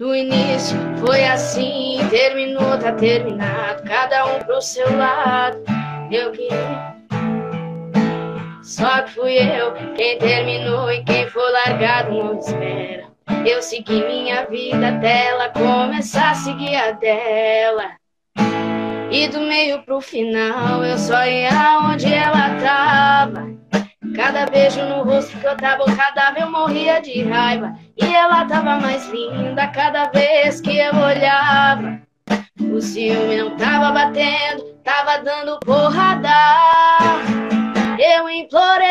Do 0.00 0.14
início 0.14 0.78
foi 1.04 1.26
assim, 1.26 1.98
terminou, 2.08 2.78
tá 2.78 2.90
terminado, 2.92 3.82
cada 3.82 4.24
um 4.34 4.38
pro 4.38 4.58
seu 4.62 4.96
lado. 4.96 5.62
Eu 6.10 6.32
queria. 6.32 6.96
Só 8.62 9.02
que 9.02 9.10
fui 9.10 9.36
eu 9.36 9.74
quem 9.94 10.16
terminou 10.16 10.90
e 10.90 11.04
quem 11.04 11.28
for 11.28 11.46
largado 11.52 12.14
não 12.14 12.38
espera. 12.38 13.08
Eu 13.44 13.60
segui 13.60 14.02
minha 14.06 14.46
vida 14.46 14.88
até 14.88 15.26
ela 15.26 15.50
começar 15.50 16.30
a 16.30 16.34
seguir 16.34 16.76
a 16.76 16.92
dela. 16.92 17.90
E 19.10 19.28
do 19.28 19.40
meio 19.40 19.82
pro 19.82 20.00
final 20.00 20.82
eu 20.82 20.96
só 20.96 21.26
ia 21.26 21.78
onde 21.92 22.10
ela 22.10 22.54
tava. 22.58 23.50
Cada 24.20 24.44
beijo 24.44 24.84
no 24.84 25.02
rosto 25.02 25.34
que 25.38 25.46
eu 25.46 25.56
tava, 25.56 25.82
o 25.82 25.96
cadáver 25.96 26.42
eu 26.42 26.50
morria 26.50 27.00
de 27.00 27.22
raiva. 27.22 27.74
E 27.96 28.04
ela 28.14 28.44
tava 28.44 28.78
mais 28.78 29.08
linda 29.08 29.66
cada 29.68 30.10
vez 30.10 30.60
que 30.60 30.76
eu 30.76 30.94
olhava. 30.94 32.02
O 32.60 32.82
ciúme 32.82 33.38
não 33.38 33.56
tava 33.56 33.90
batendo, 33.92 34.74
tava 34.84 35.22
dando 35.24 35.58
porrada. 35.60 36.28
Eu 37.98 38.28
implorei 38.28 38.84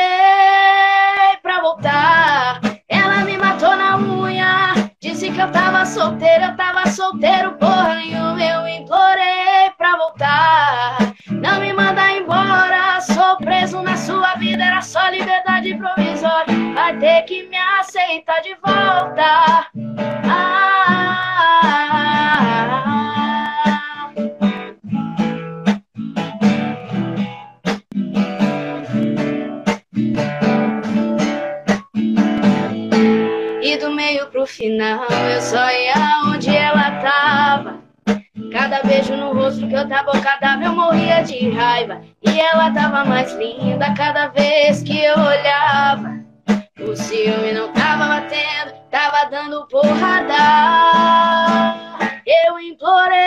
pra 1.43 1.61
voltar. 1.61 2.59
Ela 2.89 3.23
me 3.23 3.37
matou 3.37 3.75
na 3.75 3.99
unha. 3.99 4.73
Disse 4.99 5.29
que 5.29 5.39
eu 5.39 5.51
tava 5.51 5.85
solteira, 5.85 6.47
eu 6.47 6.55
tava 6.57 6.89
solteiro, 6.89 7.51
porra 7.51 7.93
nenhuma. 7.97 8.28
Vida, 14.59 14.65
era 14.65 14.81
só 14.81 15.07
liberdade 15.09 15.75
provisória. 15.77 16.73
Vai 16.75 16.97
ter 16.99 17.21
que 17.23 17.43
me 17.47 17.55
aceitar 17.79 18.41
de 18.41 18.53
volta. 18.55 19.69
Ah, 20.25 20.65
E 33.61 33.77
do 33.77 33.91
meio 33.91 34.27
pro 34.31 34.45
final 34.47 35.05
eu 35.05 35.41
só 35.41 35.69
ia 35.69 36.23
onde 36.25 36.49
ela 36.49 36.91
tava. 37.01 37.78
Cada 38.51 38.81
beijo 38.83 39.15
no 39.15 39.33
rosto 39.33 39.67
que 39.67 39.73
eu 39.73 39.87
tava 39.87 40.11
cada 40.21 40.63
eu 40.63 40.73
morria 40.73 41.21
de 41.21 41.49
raiva. 41.51 42.01
E 42.21 42.39
ela 42.39 42.71
tava 42.71 43.05
mais 43.05 43.33
linda 43.33 43.93
cada 43.93 44.27
vez 44.27 44.81
que 44.81 44.97
eu 45.03 45.15
olhava. 45.17 46.19
O 46.79 46.95
ciúme 46.95 47.51
não 47.51 47.71
tava 47.73 48.07
batendo, 48.07 48.73
tava 48.89 49.29
dando 49.29 49.67
porrada. 49.67 50.35
Eu 52.25 52.59
implorei 52.59 53.17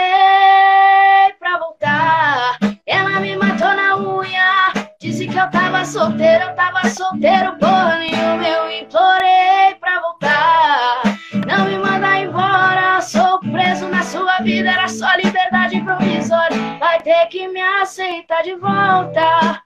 pra 1.39 1.59
voltar. 1.59 2.59
Ela 2.87 3.21
me 3.21 3.37
matou 3.37 3.75
na 3.75 3.97
unha. 3.97 4.73
Disse 5.01 5.27
que 5.27 5.39
eu 5.39 5.51
tava 5.51 5.85
solteiro, 5.85 6.45
eu 6.45 6.55
tava 6.55 6.89
solteiro, 6.89 7.57
porra 7.59 7.99
nenhuma. 7.99 8.47
Eu 8.47 8.71
implorei 8.71 9.75
pra 9.81 10.01
voltar. 10.01 11.03
Não 11.47 11.65
me 11.67 11.79
manda 11.79 12.19
embora, 12.19 13.01
sou 13.01 13.41
preso 13.41 13.89
na 13.89 14.03
sua 14.03 14.39
vida, 14.39 14.71
era 14.71 14.89
só 14.89 15.12
ter 17.03 17.27
que 17.27 17.49
me 17.49 17.61
aceitar 17.61 18.43
de 18.43 18.55
volta. 18.55 19.61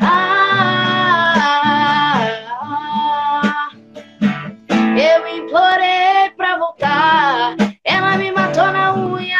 Ah, 0.00 0.88
eu 4.96 5.28
implorei 5.36 6.30
pra 6.36 6.58
voltar. 6.58 7.54
Ela 7.84 8.16
me 8.16 8.32
matou 8.32 8.72
na 8.72 8.94
unha. 8.94 9.38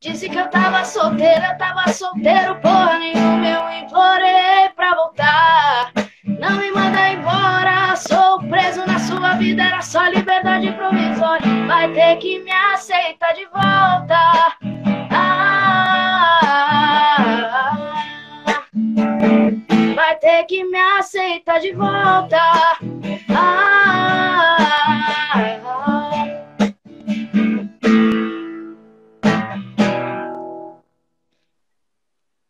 Disse 0.00 0.28
que 0.28 0.36
eu 0.36 0.50
tava 0.50 0.84
solteira, 0.84 1.52
eu 1.52 1.58
tava 1.58 1.92
solteiro, 1.92 2.56
porra 2.56 2.98
nenhuma. 2.98 3.46
Eu 3.46 3.70
implorei 3.84 4.68
pra 4.74 4.94
voltar. 4.94 5.92
Não 6.24 6.56
me 6.58 6.72
manda 6.72 7.08
embora, 7.10 7.94
sou 7.94 8.40
preso 8.48 8.84
na 8.86 8.98
sua 8.98 9.34
vida, 9.34 9.62
era 9.62 9.80
só 9.80 10.08
liberdade 10.08 10.72
provisória. 10.72 11.66
Vai 11.68 11.92
ter 11.92 12.16
que 12.16 12.40
me 12.40 12.50
aceitar 12.50 13.32
de 13.34 13.44
volta. 13.46 14.59
Vai 20.30 20.42
ter 20.42 20.44
que 20.44 20.64
me 20.64 20.78
aceitar 20.78 21.58
de 21.58 21.72
volta. 21.72 22.38
Ah, 23.34 24.00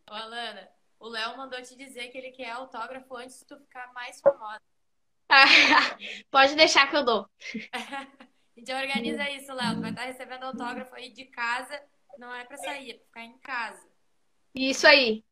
Ô, 0.09 0.15
Alana, 0.15 0.69
o 0.99 1.09
Léo 1.09 1.37
mandou 1.37 1.63
te 1.63 1.75
dizer 1.77 2.09
que 2.09 2.19
ele 2.19 2.33
quer 2.33 2.51
autógrafo 2.51 3.17
antes 3.17 3.41
de 3.41 3.47
tu 3.47 3.57
ficar 3.59 3.93
mais 3.95 4.21
famosa. 4.21 4.61
Pode 6.31 6.55
deixar 6.57 6.91
que 6.91 6.97
eu 6.97 7.05
dou. 7.05 7.27
A 7.73 7.79
gente 8.57 8.73
organiza 8.73 9.31
isso, 9.31 9.53
Léo. 9.55 9.77
Tu 9.77 9.81
vai 9.81 9.91
estar 9.91 10.05
recebendo 10.05 10.45
autógrafo 10.45 10.95
aí 10.95 11.11
de 11.11 11.25
casa. 11.27 11.81
Não 12.19 12.35
é 12.35 12.45
pra 12.45 12.57
sair, 12.59 12.91
é 12.91 12.95
pra 12.95 13.05
ficar 13.07 13.25
em 13.25 13.39
casa. 13.39 13.89
Isso 14.55 14.87
aí. 14.87 15.25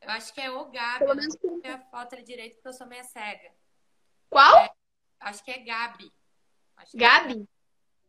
Eu 0.00 0.10
acho 0.10 0.32
que 0.32 0.40
é 0.40 0.50
o 0.50 0.70
Gabi. 0.70 0.98
Pelo 0.98 1.14
menos 1.14 1.36
não 1.42 1.60
sei 1.60 1.70
a 1.70 1.80
foto 1.90 2.14
ali 2.14 2.22
direito 2.22 2.54
porque 2.54 2.68
eu 2.68 2.72
sou 2.72 2.86
meio 2.86 3.04
cega. 3.04 3.52
Qual? 4.30 4.74
Acho 5.20 5.44
que 5.44 5.50
é 5.50 5.58
Gabi. 5.58 6.12
Acho 6.76 6.92
que 6.92 6.96
é 6.96 7.00
Gabi? 7.00 7.48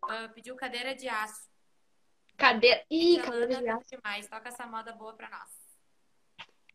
Ah, 0.04 0.30
pediu 0.30 0.56
cadeira 0.56 0.96
de 0.96 1.08
aço. 1.08 1.50
Cadeira. 2.38 2.86
Ih, 2.90 3.20
cadeira 3.22 3.62
de 3.62 3.70
aço. 3.70 3.90
demais. 3.90 4.28
Toca 4.28 4.50
essa 4.50 4.66
moda 4.66 4.94
boa 4.94 5.14
pra 5.14 5.30
nós. 5.30 5.60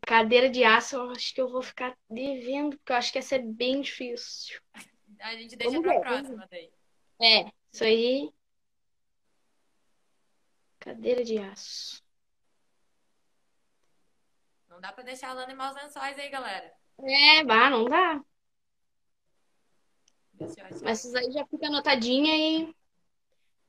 Cadeira 0.05 0.49
de 0.49 0.63
aço, 0.63 0.95
eu 0.97 1.09
acho 1.09 1.33
que 1.33 1.41
eu 1.41 1.49
vou 1.49 1.63
ficar 1.63 1.97
devendo, 2.07 2.77
porque 2.77 2.91
eu 2.91 2.95
acho 2.95 3.11
que 3.11 3.17
essa 3.17 3.37
é 3.37 3.39
bem 3.39 3.81
difícil. 3.81 4.61
A 5.19 5.35
gente 5.35 5.55
deixa 5.55 5.71
Vamos 5.71 5.87
pra 5.87 5.97
ver, 5.97 6.01
próxima 6.01 6.47
daí. 6.51 6.71
É, 7.19 7.51
isso 7.71 7.83
aí. 7.83 8.31
Cadeira 10.79 11.23
de 11.23 11.39
aço. 11.39 12.04
Não 14.75 14.81
dá 14.81 14.91
pra 14.91 15.05
deixar 15.05 15.37
a 15.37 15.49
em 15.49 15.55
maus 15.55 15.73
lençóis 15.73 16.19
aí, 16.19 16.27
galera. 16.27 16.69
É, 16.99 17.43
bah, 17.45 17.69
não 17.69 17.85
dá. 17.85 18.21
Mas 20.83 21.05
isso 21.05 21.17
aí 21.17 21.31
já 21.31 21.45
fica 21.45 21.67
anotadinha 21.67 22.35
e. 22.35 22.75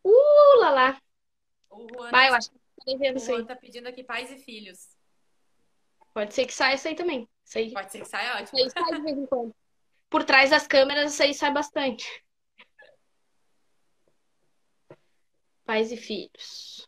Uh, 0.03 0.59
lá 0.59 0.71
lá. 0.71 1.03
O 1.71 1.87
Juan, 1.95 2.11
Vai, 2.11 2.29
eu 2.29 2.35
acho 2.35 2.51
que 2.51 2.59
tá 2.59 2.93
o 2.93 3.17
isso. 3.17 3.27
Juan 3.27 3.45
tá 3.45 3.55
pedindo 3.55 3.87
aqui 3.87 4.03
pais 4.03 4.33
e 4.33 4.39
filhos. 4.39 4.97
Pode 6.13 6.35
ser 6.35 6.45
que 6.45 6.53
saia 6.53 6.75
isso 6.75 6.89
aí 6.89 6.97
também. 6.97 7.29
Isso 7.45 7.59
aí, 7.59 7.73
Pode 7.73 7.93
ser 7.93 8.01
que 8.01 8.09
saia 8.09 8.43
isso 8.43 8.57
ótimo. 8.57 8.65
aí 8.65 8.71
sai 8.71 8.95
de 8.97 9.03
vez 9.03 9.17
em 9.17 9.27
quando. 9.27 9.55
Por 10.11 10.25
trás 10.25 10.51
das 10.51 10.67
câmeras, 10.67 11.13
isso 11.13 11.23
aí 11.23 11.33
sai 11.35 11.53
bastante. 11.53 12.25
Pais 15.65 15.93
e 15.93 15.97
filhos. 15.97 16.86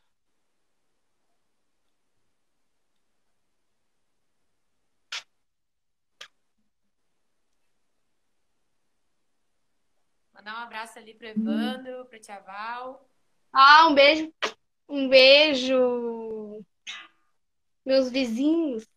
Mandar 10.48 10.60
um 10.60 10.64
abraço 10.64 10.98
ali 10.98 11.12
pro 11.12 11.26
Evandro, 11.26 12.06
pro 12.06 12.18
Tia 12.18 12.40
Val. 12.40 13.06
Ah, 13.52 13.86
um 13.86 13.94
beijo. 13.94 14.32
Um 14.88 15.06
beijo. 15.06 16.64
Meus 17.84 18.10
vizinhos. 18.10 18.88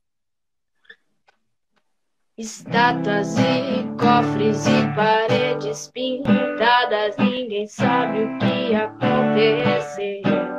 Estátuas 2.37 3.35
e 3.37 3.83
cofres 3.99 4.65
e 4.65 4.95
paredes 4.95 5.89
pintadas, 5.89 7.17
ninguém 7.17 7.67
sabe 7.67 8.23
o 8.23 8.39
que 8.39 8.73
aconteceu. 8.73 10.50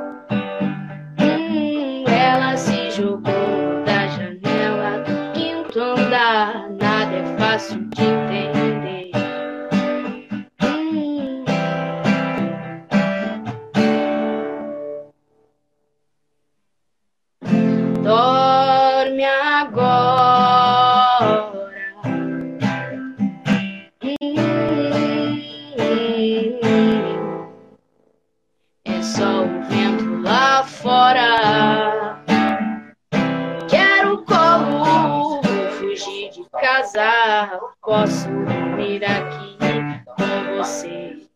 Posso 37.83 38.29
dormir 38.29 39.05
aqui 39.05 39.59
com 40.07 40.57
vocês. 40.57 41.29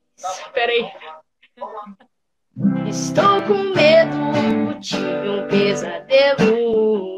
Peraí. 0.54 0.86
Estou 2.86 3.42
com 3.42 3.74
medo, 3.74 4.78
tive 4.80 5.28
um 5.28 5.48
pesadelo. 5.48 7.15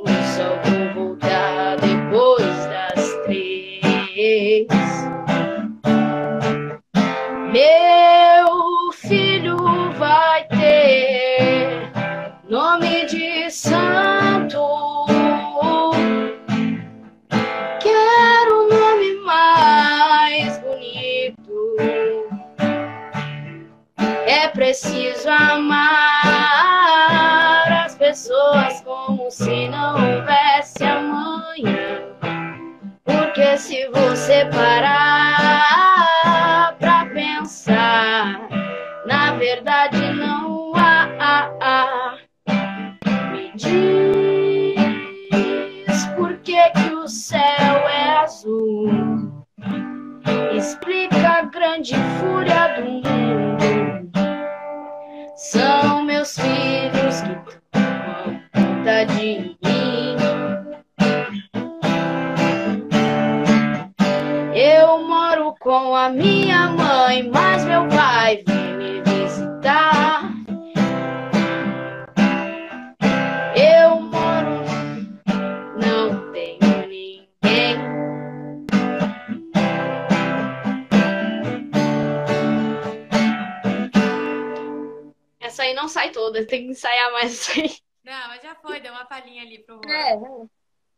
Ali 89.49 89.59
pro 89.65 89.81
Juan. 89.83 89.95
É, 89.95 90.49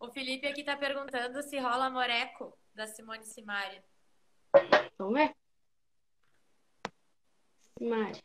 O 0.00 0.10
Felipe 0.10 0.46
aqui 0.46 0.64
tá 0.64 0.76
perguntando 0.76 1.42
se 1.42 1.58
rola 1.58 1.88
Moreco, 1.88 2.58
da 2.74 2.86
Simone 2.86 3.24
Simaria. 3.24 3.82
vamos 4.98 5.14
ver. 5.14 5.34
Simária. 7.78 8.22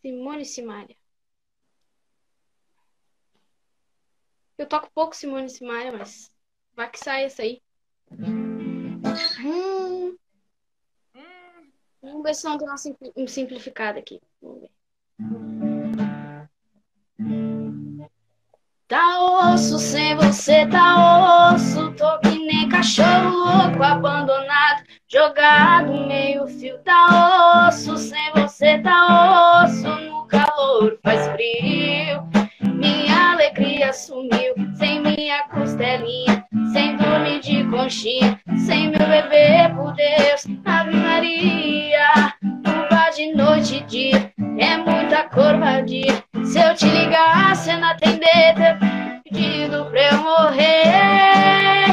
Simone 0.00 0.44
Simaria. 0.44 0.96
Eu 4.56 4.66
toco 4.66 4.90
pouco 4.94 5.14
Simone 5.14 5.50
Simaria, 5.50 5.92
mas 5.92 6.30
vai 6.74 6.90
que 6.90 6.98
sai 6.98 7.24
essa 7.24 7.42
aí. 7.42 7.60
Hum, 8.10 9.02
vamos 12.06 12.22
ver 12.22 12.34
se 12.34 12.44
não 12.44 12.58
tem 12.58 12.68
uma 12.68 12.78
simpli- 12.78 13.12
um 13.16 13.26
simplificado 13.26 13.98
aqui. 13.98 14.20
Vamos 14.40 14.60
ver. 14.62 14.70
Tá 18.88 19.52
osso, 19.52 19.78
sem 19.80 20.14
você 20.14 20.64
tá 20.66 21.50
osso. 21.52 21.92
Tô 21.94 22.18
que 22.20 22.38
nem 22.38 22.68
cachorro 22.68 23.30
louco, 23.30 23.82
abandonado, 23.82 24.84
jogado 25.08 26.06
meio 26.06 26.46
fio. 26.46 26.78
Tá 26.84 27.66
osso, 27.68 27.96
sem 27.98 28.30
você 28.32 28.78
tá 28.78 29.64
osso. 29.64 29.88
No 29.88 30.24
calor 30.28 30.98
faz 31.02 31.26
frio. 31.32 32.22
Minha 32.74 33.32
alegria 33.32 33.92
sumiu, 33.92 34.54
sem 34.78 35.00
minha 35.00 35.48
costelinha, 35.48 36.46
sem 36.72 36.96
dormir 36.96 37.35
conchinha, 37.70 38.40
sem 38.66 38.90
meu 38.90 39.06
bebê, 39.06 39.68
por 39.74 39.92
Deus, 39.94 40.46
Ave 40.64 40.96
Maria. 40.96 42.34
Chuva 42.64 43.10
de 43.14 43.34
noite 43.34 43.76
e 43.76 43.80
dia, 43.82 44.32
é 44.58 44.76
muita 44.76 45.24
covardia. 45.24 46.24
Se 46.44 46.58
eu 46.58 46.74
te 46.74 46.86
ligar, 46.86 47.54
cê 47.56 47.76
não 47.76 47.88
atender, 47.88 48.54
tá 48.54 48.78
pedindo 49.24 49.84
pra 49.86 50.02
eu 50.10 50.18
morrer. 50.22 51.85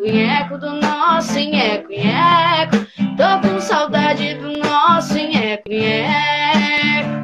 Nheco, 0.00 0.58
do 0.58 0.72
nosso 0.74 1.34
nheco, 1.38 1.88
nheco. 1.88 2.86
Tô 3.16 3.48
com 3.48 3.60
saudade 3.60 4.34
do 4.34 4.58
nosso 4.58 5.14
nheco, 5.14 5.68
nheco. 5.68 7.20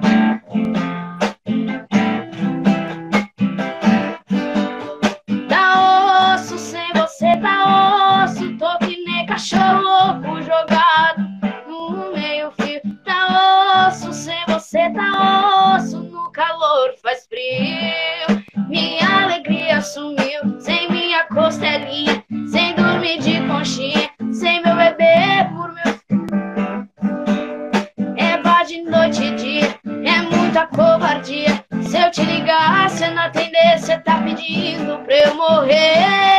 Tá 5.48 6.34
osso, 6.34 6.58
sem 6.58 6.92
você 6.94 7.36
tá 7.38 8.24
osso, 8.24 8.56
tô 8.58 8.78
que 8.86 9.04
nem 9.04 9.26
cachorro 9.26 10.42
jogado 10.42 11.22
no 11.66 12.12
meio 12.12 12.50
fio. 12.52 12.80
Tá 13.04 13.88
osso, 13.88 14.12
sem 14.12 14.44
você 14.48 14.90
tá 14.90 15.74
osso, 15.76 16.02
no 16.02 16.30
calor 16.30 16.94
faz 17.02 17.26
frio. 17.26 18.44
Minha 18.68 19.24
alegria 19.24 19.80
sumiu, 19.80 20.60
sem 20.60 20.90
minha 20.90 21.24
costelinha, 21.28 22.06
de 23.14 23.40
conchinha, 23.47 24.11
sem 24.33 24.61
meu 24.62 24.75
bebê 24.75 25.49
por 25.55 25.73
meu 25.73 25.95
é 28.16 28.37
bar 28.42 28.64
de 28.64 28.83
noite 28.83 29.23
e 29.23 29.35
dia, 29.37 29.79
é 30.05 30.23
muita 30.23 30.66
covardia. 30.66 31.64
Se 31.83 31.97
eu 31.97 32.11
te 32.11 32.23
ligar, 32.23 32.90
cê 32.90 33.09
não 33.11 33.23
atender, 33.23 33.79
cê 33.79 33.97
tá 33.99 34.21
pedindo 34.23 34.99
pra 35.05 35.14
eu 35.14 35.35
morrer. 35.37 36.36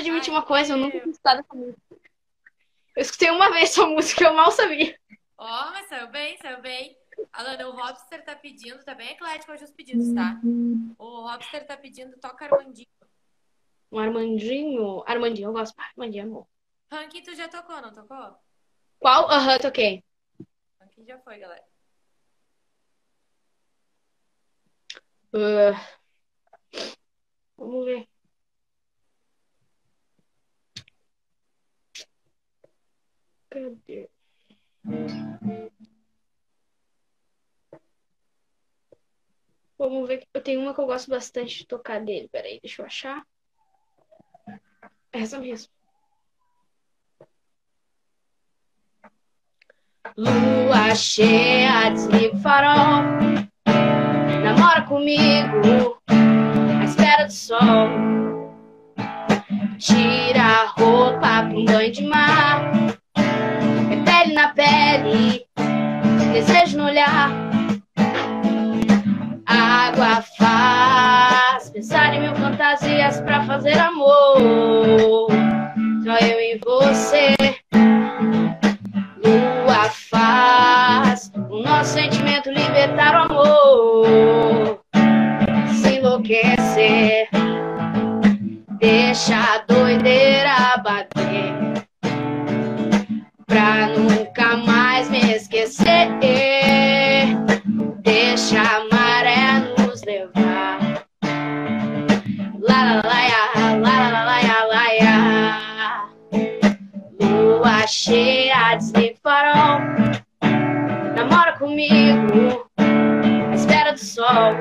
Admitir 0.00 0.30
uma 0.30 0.42
coisa? 0.42 0.72
Eu 0.72 0.78
nunca 0.78 0.98
tinha 0.98 1.10
escutado 1.10 1.40
essa 1.40 1.54
música. 1.54 1.80
Eu 2.96 3.02
escutei 3.02 3.30
uma 3.30 3.50
vez 3.50 3.70
essa 3.70 3.86
música, 3.86 4.24
eu 4.24 4.34
mal 4.34 4.50
sabia. 4.50 4.98
Ó, 5.38 5.70
mas 5.70 5.88
saiu 5.88 6.08
bem, 6.08 6.36
saiu 6.38 6.60
bem. 6.60 6.96
Alana, 7.32 7.68
o 7.68 7.72
Robster 7.72 8.24
tá 8.24 8.34
pedindo, 8.34 8.82
tá 8.84 8.94
bem 8.94 9.10
eclético 9.10 9.52
hoje 9.52 9.64
os 9.64 9.70
pedidos, 9.70 10.12
tá? 10.12 10.40
O 10.98 11.28
Robster 11.28 11.66
tá 11.66 11.76
pedindo 11.76 12.18
Toca 12.18 12.46
Armandinho. 12.46 12.88
Um 13.92 13.98
Armandinho. 13.98 15.04
Armandinho, 15.06 15.48
eu 15.48 15.52
gosto. 15.52 15.74
Armandinho, 15.78 16.24
amor. 16.24 16.46
Ranking 16.90 17.22
tu 17.22 17.34
já 17.34 17.48
tocou, 17.48 17.80
não 17.80 17.92
tocou? 17.92 18.36
Qual? 18.98 19.30
Aham, 19.30 19.58
toquei. 19.58 20.04
Ranking 20.80 21.04
já 21.04 21.18
foi, 21.20 21.38
galera. 21.38 21.64
Ah, 25.32 25.98
vamos 27.56 27.84
ver. 27.84 28.09
Cadê? 33.50 34.08
Vamos 39.76 40.06
ver. 40.06 40.26
Eu 40.32 40.42
tenho 40.42 40.60
uma 40.60 40.74
que 40.74 40.80
eu 40.80 40.86
gosto 40.86 41.10
bastante 41.10 41.58
de 41.58 41.66
tocar 41.66 42.00
dele. 42.04 42.28
Peraí, 42.28 42.60
deixa 42.60 42.82
eu 42.82 42.86
achar. 42.86 43.26
Essa 45.12 45.38
mesmo. 45.38 45.72
Lua 50.16 50.94
cheia, 50.94 51.90
desliga 51.90 52.36
o 52.36 52.40
farol. 52.40 53.02
Namora 54.44 54.82
comigo 54.86 56.00
à 56.08 56.84
espera 56.84 57.26
do 57.26 57.32
sol. 57.32 57.88
Tira 59.78 60.42
a 60.42 60.66
roupa 60.66 61.20
pra 61.20 61.56
um 61.56 61.64
banho 61.64 61.92
de 61.92 62.06
mar. 62.06 62.79
Pele 64.20 64.34
na 64.34 64.48
pele, 64.48 65.46
desejo 66.34 66.76
no 66.76 66.84
olhar. 66.84 67.30
Água 69.46 70.22
faz 70.36 71.70
pensar 71.70 72.12
em 72.12 72.20
mil 72.20 72.34
fantasias 72.34 73.18
pra 73.22 73.42
fazer 73.44 73.78
amor. 73.78 75.28
Só 76.04 76.18
eu 76.18 76.38
e 76.38 76.60
você. 76.62 77.34
Lua 79.24 79.88
faz 80.10 81.32
o 81.48 81.62
nosso 81.62 81.94
sentimento 81.94 82.50
libertar 82.50 83.14
o 83.14 83.32
amor. 83.32 84.80
Se 85.80 85.96
enlouquecer, 85.96 87.26
deixa 88.78 89.36
a 89.36 89.58
doideira 89.66 90.76
bater. 90.84 91.30
Pra 93.46 93.89
comigo, 111.80 112.66
à 112.76 113.54
espera 113.54 113.92
do 113.92 113.98
sol. 113.98 114.52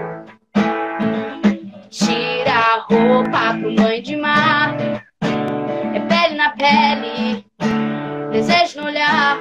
Tira 1.89 2.86
lá 3.29 3.58
pro 3.60 3.75
banho 3.75 4.01
de 4.01 4.15
mar. 4.15 4.75
É 5.93 5.99
pele 5.99 6.36
na 6.36 6.51
pele, 6.51 7.45
desejo 8.32 8.79
no 8.79 8.88
olhar. 8.88 9.38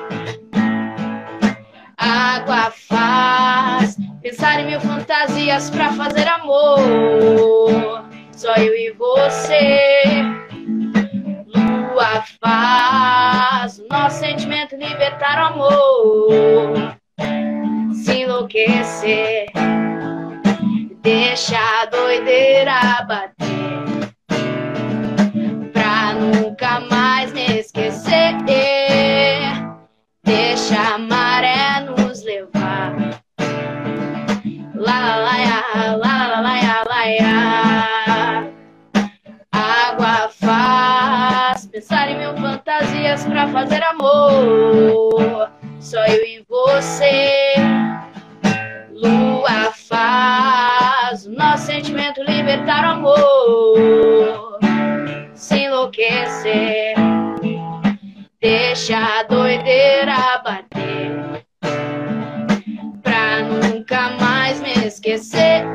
Água 1.97 2.73
faz 2.89 3.97
pensar 4.23 4.61
em 4.61 4.67
mil 4.67 4.81
fantasias 4.81 5.71
pra 5.71 5.93
fazer 5.93 6.27
amor. 6.27 8.05
Só 8.33 8.55
eu 8.55 8.75
e 8.75 8.93
você. 8.93 10.11
Lua 11.55 12.25
faz 12.41 13.79
o 13.79 13.87
nosso 13.89 14.19
sentimento 14.19 14.75
libertar 14.75 15.43
o 15.43 15.47
amor. 15.55 16.99
Enlouquecer, 18.11 19.47
deixa 21.03 21.59
a 21.59 21.87
doideira 21.87 23.05
bater. 23.07 24.15
Pra 25.73 26.15
nunca 26.15 26.81
mais 26.81 27.33
me 27.33 27.59
esquecer. 27.59 28.19
Deixa 30.25 30.95
a 30.95 30.99
maré 30.99 31.81
nos 31.81 32.23
levar. 32.23 32.95
Lá, 34.75 35.17
lá, 35.17 35.37
lá, 35.75 35.97
lá, 35.97 36.27
lá, 36.29 36.41
lá, 36.41 36.85
lá, 36.87 36.99
Água 39.53 40.29
faz 40.31 41.67
pensar 41.67 42.11
em 42.11 42.19
mil 42.19 42.37
fantasias 42.37 43.25
pra 43.25 43.49
fazer 43.49 43.83
amor. 43.85 45.51
Só 45.81 46.05
eu 46.07 46.25
e 46.25 46.45
você. 46.49 47.55
Lua 48.93 49.73
faz 49.89 51.27
o 51.27 51.31
nosso 51.31 51.67
sentimento 51.67 52.23
libertar 52.23 52.85
o 52.85 52.91
amor. 52.93 54.59
Se 55.35 55.57
enlouquecer. 55.57 56.95
Deixa 58.41 58.97
a 58.97 59.23
doideira 59.25 60.41
bater 60.45 61.45
Pra 63.03 63.43
nunca 63.43 64.11
mais 64.11 64.61
me 64.61 64.87
esquecer 64.87 65.67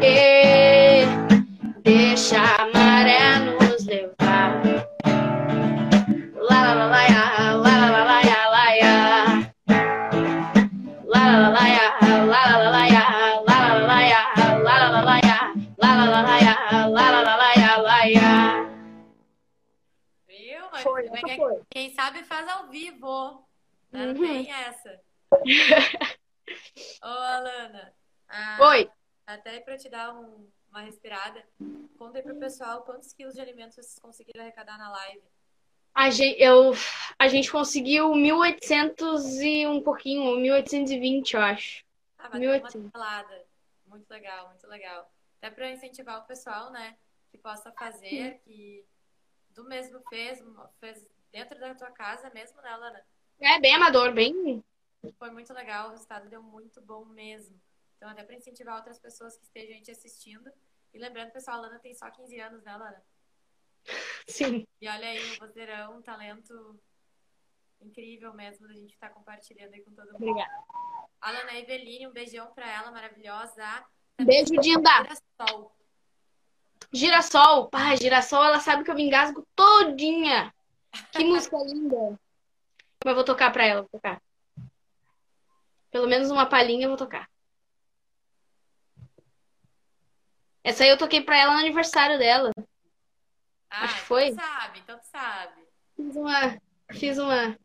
Quem 21.83 21.93
sabe 21.93 22.23
faz 22.23 22.47
ao 22.47 22.69
vivo. 22.69 23.45
Não 23.91 24.07
Uhum. 24.07 24.13
tem 24.13 24.49
essa. 24.53 25.01
Ô, 27.03 27.07
Alana. 27.07 27.93
ah, 28.29 28.57
Oi. 28.69 28.89
Até 29.27 29.59
para 29.59 29.77
te 29.77 29.89
dar 29.89 30.13
um- 30.13 30.47
uma 30.69 30.79
respirada, 30.79 31.45
conta 31.97 32.19
aí 32.19 32.23
pro 32.23 32.39
pessoal 32.39 32.83
quantos 32.83 33.11
quilos 33.11 33.35
de 33.35 33.41
alimentos 33.41 33.75
vocês 33.75 33.99
conseguiram 33.99 34.41
arrecadar 34.43 34.77
na 34.77 34.89
live. 34.91 35.23
A 35.93 36.09
gente, 36.09 36.41
eu, 36.41 36.71
a 37.19 37.27
gente 37.27 37.51
conseguiu 37.51 38.15
1.800 38.15 39.41
e 39.41 39.67
um 39.67 39.81
pouquinho, 39.83 40.37
1.820, 40.37 41.33
eu 41.33 41.41
acho. 41.41 41.83
Ah, 42.17 42.23
bateu 42.29 42.39
1800. 42.39 42.91
uma. 42.95 43.25
Muito 43.87 44.09
legal, 44.09 44.47
muito 44.47 44.65
legal. 44.67 45.11
Até 45.37 45.49
para 45.53 45.69
incentivar 45.69 46.19
o 46.21 46.25
pessoal, 46.25 46.71
né? 46.71 46.95
Que 47.29 47.37
possa 47.37 47.73
fazer, 47.73 48.39
que 48.45 48.85
do 49.49 49.65
mesmo 49.65 49.99
fez, 50.09 50.41
fez 50.79 51.05
dentro 51.33 51.59
da 51.59 51.73
tua 51.73 51.91
casa 51.91 52.29
mesmo, 52.29 52.61
né, 52.61 52.69
Alana? 52.69 53.03
É 53.41 53.59
bem 53.59 53.73
amador, 53.73 54.13
bem. 54.13 54.63
Foi 55.17 55.31
muito 55.31 55.51
legal, 55.53 55.87
o 55.87 55.91
resultado 55.91 56.29
deu 56.29 56.41
muito 56.41 56.79
bom 56.79 57.03
mesmo. 57.05 57.59
Então, 57.97 58.09
até 58.09 58.23
para 58.23 58.35
incentivar 58.35 58.75
outras 58.75 58.99
pessoas 58.99 59.35
que 59.35 59.43
estejam 59.43 59.81
te 59.81 59.91
assistindo. 59.91 60.49
E 60.93 60.99
lembrando, 60.99 61.31
pessoal, 61.31 61.57
a 61.57 61.61
Lana 61.61 61.79
tem 61.79 61.95
só 61.95 62.09
15 62.09 62.39
anos, 62.39 62.63
né, 62.63 62.77
Lana? 62.77 63.03
Sim. 64.27 64.65
E 64.79 64.87
olha 64.87 65.07
aí, 65.07 65.31
o 65.31 65.39
vozeirão, 65.39 65.97
um 65.97 66.01
talento 66.01 66.79
incrível 67.81 68.33
mesmo 68.33 68.67
da 68.67 68.73
gente 68.75 68.93
estar 68.93 69.09
compartilhando 69.09 69.73
aí 69.73 69.81
com 69.81 69.91
todo 69.91 70.13
mundo. 70.13 70.15
Obrigada. 70.15 70.63
A 71.19 71.31
Lana 71.31 71.57
Eveline, 71.57 72.07
um 72.07 72.13
beijão 72.13 72.53
pra 72.53 72.69
ela, 72.69 72.91
maravilhosa. 72.91 73.85
Beijo, 74.21 74.55
Dinda. 74.61 74.89
Girassol. 75.03 75.75
Girassol. 76.93 77.69
Pá, 77.69 77.95
girassol, 77.95 78.43
ela 78.45 78.59
sabe 78.59 78.83
que 78.83 78.91
eu 78.91 78.95
me 78.95 79.03
engasgo 79.03 79.45
todinha. 79.55 80.53
Que 81.11 81.23
música 81.23 81.57
linda. 81.57 82.19
Mas 83.03 83.11
eu 83.11 83.15
vou 83.15 83.23
tocar 83.23 83.51
pra 83.51 83.65
ela, 83.65 83.81
vou 83.81 83.89
tocar. 83.89 84.21
Pelo 85.91 86.07
menos 86.07 86.31
uma 86.31 86.45
palhinha 86.45 86.85
eu 86.85 86.89
vou 86.89 86.97
tocar. 86.97 87.29
Essa 90.63 90.83
aí 90.83 90.89
eu 90.89 90.97
toquei 90.97 91.21
pra 91.21 91.37
ela 91.37 91.53
no 91.53 91.59
aniversário 91.59 92.17
dela. 92.17 92.51
Ah, 93.69 93.83
Acho 93.83 93.95
que 93.95 93.99
então 94.01 94.07
foi. 94.07 94.31
tu 94.31 94.35
sabe, 94.35 94.79
então 94.79 94.99
sabe. 95.01 95.63
Fiz 95.95 96.15
uma, 96.15 96.61
fiz 96.91 97.17
uma, 97.17 97.59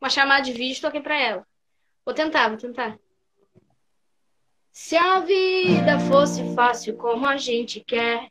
uma 0.00 0.10
chamada 0.10 0.42
de 0.42 0.52
vídeo 0.52 0.78
e 0.78 0.80
toquei 0.82 1.00
pra 1.00 1.18
ela. 1.18 1.46
Vou 2.04 2.14
tentar, 2.14 2.48
vou 2.48 2.58
tentar. 2.58 2.98
Se 4.72 4.96
a 4.96 5.20
vida 5.20 5.98
fosse 6.08 6.54
fácil 6.54 6.96
como 6.96 7.26
a 7.26 7.36
gente 7.36 7.80
quer, 7.80 8.30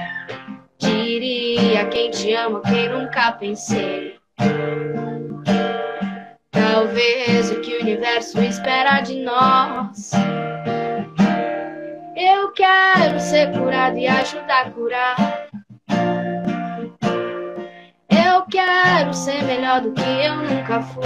Diria 1.03 1.85
quem 1.85 2.11
te 2.11 2.31
ama, 2.33 2.61
quem 2.61 2.87
nunca 2.87 3.31
pensei. 3.31 4.19
Talvez 6.51 7.49
o 7.51 7.59
que 7.59 7.77
o 7.77 7.81
universo 7.81 8.39
espera 8.41 9.01
de 9.01 9.19
nós. 9.21 10.11
Eu 12.15 12.51
quero 12.51 13.19
ser 13.19 13.51
curado 13.51 13.97
e 13.97 14.07
ajudar 14.07 14.67
a 14.67 14.71
curar. 14.71 15.15
Eu 18.07 18.43
quero 18.43 19.13
ser 19.13 19.43
melhor 19.43 19.81
do 19.81 19.93
que 19.93 20.01
eu 20.01 20.35
nunca 20.35 20.81
fui. 20.81 21.03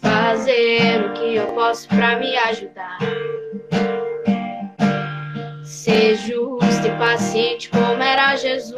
Fazer 0.00 1.00
o 1.06 1.12
que 1.12 1.36
eu 1.36 1.46
posso 1.54 1.88
pra 1.88 2.16
me 2.16 2.36
ajudar. 2.36 2.98
Justo 6.26 6.86
e 6.86 6.98
paciente 6.98 7.68
como 7.68 8.02
era 8.02 8.34
Jesus. 8.36 8.76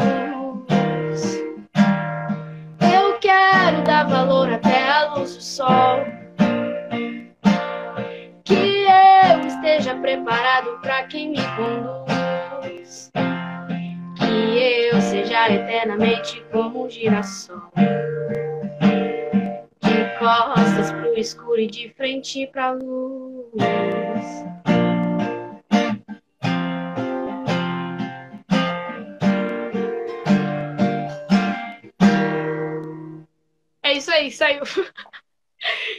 Eu 2.80 3.18
quero 3.20 3.82
dar 3.84 4.04
valor 4.08 4.52
até 4.52 4.90
a 4.90 5.14
luz 5.14 5.36
do 5.36 5.42
sol. 5.42 6.04
Que 8.44 8.84
eu 8.84 9.46
esteja 9.46 9.94
preparado 9.94 10.78
pra 10.80 11.04
quem 11.04 11.30
me 11.30 11.42
conduz 11.56 13.12
que 14.18 14.92
eu 14.92 15.00
seja 15.00 15.48
eternamente 15.52 16.44
como 16.50 16.86
um 16.86 16.90
girassol. 16.90 17.70
De 19.80 20.18
costas 20.18 20.90
pro 20.90 21.14
escuro 21.16 21.60
e 21.60 21.66
de 21.66 21.90
frente 21.90 22.46
pra 22.48 22.72
luz. 22.72 23.52
Aí, 34.16 34.30
saiu. 34.30 34.62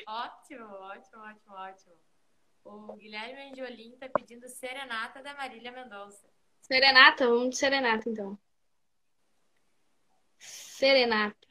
Ótimo, 0.08 0.66
ótimo, 0.66 1.22
ótimo, 1.22 1.56
ótimo. 1.56 1.94
O 2.64 2.96
Guilherme 2.96 3.50
Angiolim 3.50 3.96
tá 3.98 4.10
pedindo 4.10 4.48
Serenata 4.50 5.22
da 5.22 5.34
Marília 5.34 5.72
Mendonça. 5.72 6.28
Serenata, 6.62 7.26
vamos 7.28 7.52
de 7.52 7.58
serenata 7.58 8.10
então. 8.10 8.38
Serenata. 10.38 11.47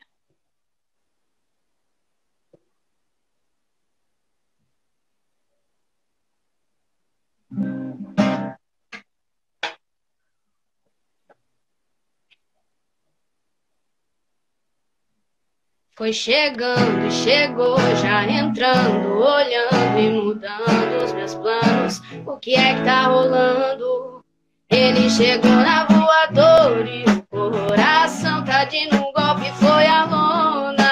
Foi 15.97 16.13
chegando 16.13 17.07
e 17.07 17.11
chegou, 17.11 17.79
já 18.03 18.23
entrando, 18.31 19.19
olhando 19.19 19.99
e 19.99 20.11
mudando 20.11 21.03
os 21.03 21.13
meus 21.15 21.35
planos. 21.37 22.03
O 22.27 22.37
que 22.37 22.55
é 22.55 22.75
que 22.75 22.83
tá 22.83 23.07
rolando? 23.07 24.23
Ele 24.69 25.09
chegou 25.09 25.51
na 25.51 25.87
voadora 25.87 26.87
e 26.87 27.03
o 27.03 27.51
coração 27.51 28.45
tá 28.45 28.65
de 28.65 28.89
um 28.93 29.11
golpe, 29.11 29.51
foi 29.55 29.87
a 29.87 30.05
lona. 30.05 30.91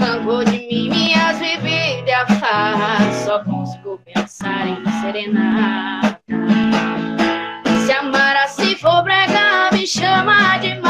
Arrancou 0.00 0.42
de 0.42 0.52
mim 0.52 0.88
minhas 0.88 1.38
bebidas 1.38 2.08
e 2.08 2.12
a 2.12 2.26
farra, 2.26 3.12
só 3.12 3.44
consigo 3.44 4.00
pensar 4.06 4.68
em 4.68 4.82
serenata. 5.02 6.18
Se 7.84 7.92
amar 7.92 8.36
assim 8.36 8.74
for 8.76 9.02
brega, 9.02 9.68
me 9.70 9.86
chama 9.86 10.56
de 10.60 10.80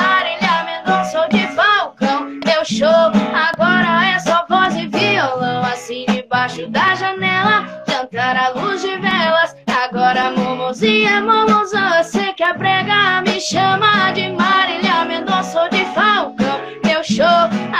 show, 2.66 2.87
agora 2.88 4.09
é 4.09 4.18
só 4.18 4.44
voz 4.48 4.74
e 4.74 4.88
violão, 4.88 5.62
assim 5.62 6.05
debaixo 6.09 6.66
da 6.68 6.96
janela, 6.96 7.85
jantar 7.88 8.37
à 8.37 8.48
luz 8.48 8.83
de 8.83 8.96
velas. 8.96 9.55
Agora, 9.85 10.33
momozinha, 10.33 11.20
momozão, 11.20 11.94
eu 11.96 12.02
sei 12.02 12.33
que 12.33 12.42
a 12.42 12.55
brega 12.55 13.22
me 13.22 13.40
chama 13.40 14.11
de 14.12 14.31
Marília 14.31 15.05
Mendonça 15.05 15.62
ou 15.62 15.68
de 15.70 15.85
Falcão. 15.87 16.61
Meu 16.85 17.05
show, 17.05 17.24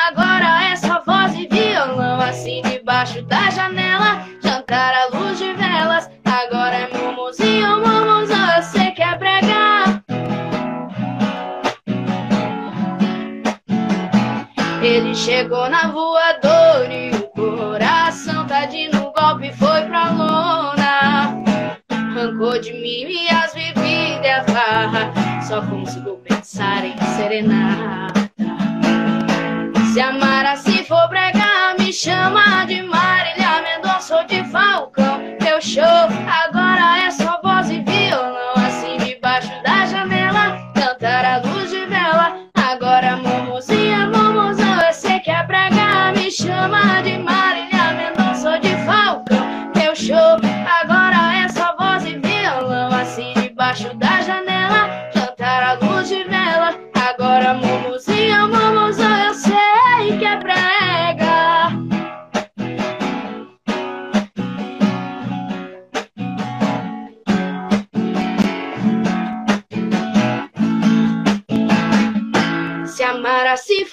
agora 0.09 0.71
é 0.71 0.77
só 0.77 1.03
voz 1.05 1.35
e 1.35 1.49
violão, 1.49 2.21
assim 2.21 2.63
debaixo 2.63 3.23
da 3.23 3.51
janela, 3.51 4.25
jantar 4.41 4.95
à 4.95 5.17
luz 5.17 5.39
de 5.39 5.53
velas. 5.55 6.09
Agora 6.25 6.77
é 6.77 6.89
momozinho, 6.97 7.81
momozão, 7.81 8.46
Ele 14.87 15.17
chegou 15.17 15.69
na 15.69 15.89
voadora 15.89 16.95
e 16.95 17.11
o 17.11 17.23
coração 17.31 18.47
tadinho 18.47 18.93
no 18.93 19.13
golpe 19.13 19.53
foi 19.53 19.83
pra 19.83 20.11
lona. 20.11 21.43
Arrancou 21.91 22.61
de 22.61 22.73
mim 22.73 23.05
minhas 23.05 23.53
bebidas 23.53 24.25
e 24.25 24.29
a 24.29 24.45
farra, 24.45 25.13
só 25.43 25.61
consigo 25.63 26.19
pensar 26.19 26.85
em 26.85 26.97
serenata. 27.17 28.31
Se 29.93 30.01
amar 30.01 30.47
assim 30.47 30.85
for 30.85 31.09
bregar, 31.09 31.75
me 31.77 31.93
chama 31.93 32.65
de 32.67 32.81
Marília 32.83 33.63
Mendonça 33.63 34.19
ou 34.19 34.25
de 34.25 34.45
Falcão. 34.45 35.19
Meu 35.43 35.61
show 35.61 35.83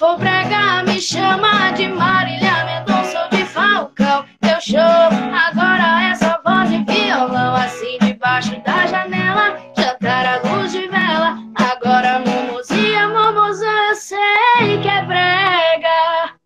for 0.04 0.18
brega, 0.18 0.82
me 0.82 1.00
chama 1.00 1.72
de 1.72 1.88
Marília 1.88 2.62
Mendonça 2.66 3.22
ou 3.22 3.30
de 3.30 3.42
Falcão. 3.46 4.28
Meu 4.42 4.60
show 4.60 5.08
agora 5.46 6.10
é 6.10 6.14
só 6.14 6.42
voz 6.42 6.70
e 6.70 6.84
violão, 6.84 7.54
assim 7.54 7.96
debaixo 8.02 8.54
da 8.60 8.86
janela, 8.86 9.56
jantar 9.74 10.26
a 10.26 10.36
luz 10.42 10.72
de 10.72 10.86
vela. 10.88 11.38
Agora, 11.54 12.18
momozinha, 12.18 13.08
momozão, 13.08 13.88
eu 13.88 13.96
sei 13.96 14.82
que 14.82 14.88
é 14.88 15.02
brega. 15.06 16.38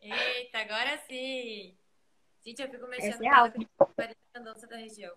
Eita, 0.00 0.58
agora 0.60 0.96
sim! 1.06 1.76
Gente, 2.46 2.62
eu 2.62 2.70
fico 2.70 2.86
mexendo 2.88 3.10
Essa 3.10 3.26
é 3.26 3.50
com 3.50 3.92
eu 3.98 4.08
a 4.36 4.38
dança 4.38 4.66
da 4.66 4.76
região. 4.76 5.14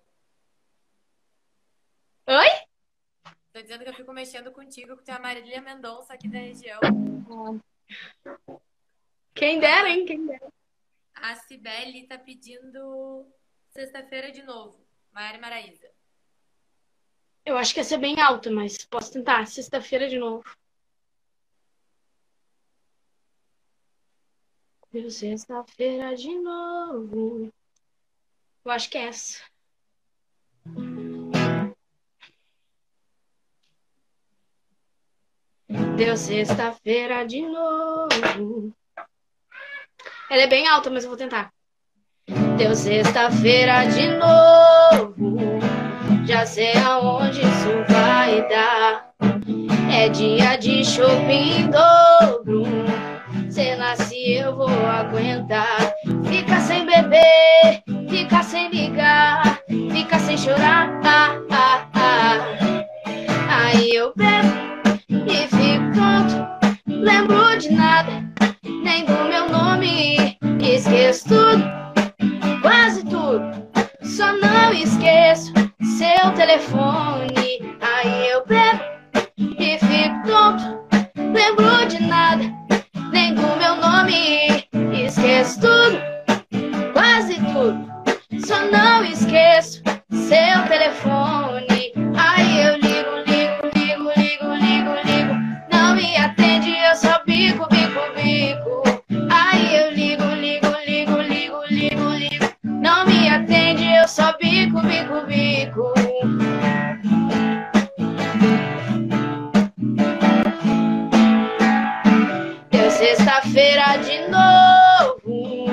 Oi? 2.28 2.75
Tô 3.56 3.62
dizendo 3.62 3.86
que 3.86 3.90
eu 3.90 3.94
fico 3.94 4.12
mexendo 4.12 4.52
contigo, 4.52 4.98
que 4.98 5.04
tu 5.06 5.12
é 5.12 5.14
a 5.14 5.20
Marília 5.20 5.62
Mendonça 5.62 6.14
aqui 6.14 6.28
da 6.28 6.40
região. 6.40 6.82
Quem 9.34 9.62
dera, 9.62 9.90
hein? 9.90 10.06
Quem 10.06 10.28
dera. 10.28 10.52
A 11.14 11.38
Cibele 11.38 12.06
tá 12.06 12.18
pedindo 12.18 13.26
sexta-feira 13.70 14.30
de 14.30 14.44
novo. 14.44 14.86
Maiara 15.14 15.38
e 15.38 15.40
Maraísa. 15.40 15.90
Eu 17.46 17.58
acho 17.58 17.74
que 17.74 17.80
ia 17.80 17.86
ser 17.86 17.98
bem 17.98 18.20
alto, 18.20 18.52
mas 18.52 18.84
posso 18.84 19.14
tentar. 19.14 19.48
Sexta-feira 19.48 20.10
de 20.10 20.18
novo. 20.18 20.44
Sexta-feira 25.10 26.14
de 26.14 26.38
novo. 26.40 27.54
Eu 28.66 28.72
acho 28.72 28.90
que 28.90 28.98
é 28.98 29.06
essa. 29.06 29.42
Deu 35.96 36.18
sexta-feira 36.18 37.26
de 37.26 37.42
novo. 37.42 38.74
Ela 40.30 40.42
é 40.42 40.48
bem 40.48 40.68
alta, 40.68 40.90
mas 40.90 41.04
eu 41.04 41.10
vou 41.10 41.18
tentar. 41.18 41.52
Deu 42.58 42.76
sexta-feira 42.76 43.86
de 43.86 44.10
novo. 44.10 45.38
Já 46.26 46.46
sei 46.46 46.74
aonde 46.78 47.40
isso 47.40 47.70
vai 47.88 48.46
dar. 48.50 49.14
É 49.90 50.10
dia 50.10 50.58
de 50.58 50.84
shopping 50.84 51.70
dobro. 51.72 52.66
Se 53.50 53.76
nasce, 53.78 54.34
eu 54.34 54.54
vou 54.54 54.68
aguentar. 54.68 55.94
Fica 56.28 56.60
sem 56.60 56.86
beber, 56.86 57.84
fica 58.10 58.44
sem 58.44 58.70
ligar, 58.70 59.62
fica 59.94 60.20
sem 60.20 60.38
chorar. 60.38 61.00
Ah, 61.06 61.40
ah, 61.52 61.88
ah. 61.94 62.38
Aí 63.50 63.96
eu 63.96 64.14
bebo. 64.14 64.65
Lembro 67.06 67.56
de 67.60 67.72
nada, 67.72 68.24
nem 68.84 69.06
do 69.06 69.14
meu 69.26 69.48
nome. 69.48 70.40
Esqueço 70.60 71.28
tudo, 71.28 71.64
quase 72.64 73.04
tudo. 73.04 73.46
Só 74.02 74.34
não 74.34 74.74
esqueço 74.74 75.54
seu 76.00 76.32
telefone. 76.34 77.78
Aí 77.80 78.30
eu 78.32 78.44
bebo 78.48 78.84
e 79.38 79.78
fico 79.78 80.24
tonto. 80.26 80.64
Lembro 81.16 81.86
de 81.88 82.02
nada, 82.02 82.52
nem 83.12 83.36
do 83.36 83.56
meu 83.56 83.76
nome. 83.76 84.68
Esqueço 85.06 85.62
tudo, 85.62 86.00
quase 86.92 87.36
tudo. 87.36 87.86
Só 88.48 88.66
não 88.72 89.04
esqueço 89.04 89.85
sexta-feira 113.56 113.98
de 114.04 114.28
novo. 114.28 115.66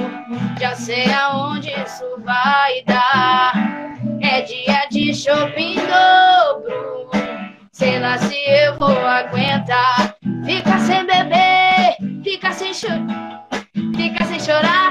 Já 0.61 0.75
sei 0.77 1.13
aonde 1.13 1.71
isso 1.71 2.05
vai 2.25 2.83
dar. 2.87 3.53
É 4.21 4.43
dia 4.43 4.87
de 4.89 5.13
shopping 5.13 5.75
dobro. 5.75 7.11
Sei 7.73 7.99
lá 7.99 8.17
se 8.19 8.37
eu 8.47 8.79
vou 8.79 8.97
aguentar. 8.97 10.15
Fica 10.45 10.79
sem 10.79 11.05
beber, 11.05 11.97
fica 12.23 12.53
sem 12.53 12.73
chorar. 12.73 13.49
Fica 13.97 14.25
sem 14.27 14.39
chorar. 14.39 14.82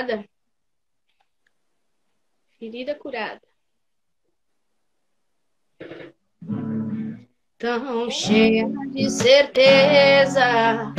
Curada? 0.00 0.24
Ferida 2.58 2.94
curada. 2.94 3.40
Tão 7.58 8.10
cheia 8.10 8.66
de 8.88 9.10
certeza, 9.10 10.94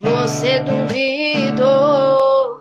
você 0.00 0.60
duvidou 0.60 2.60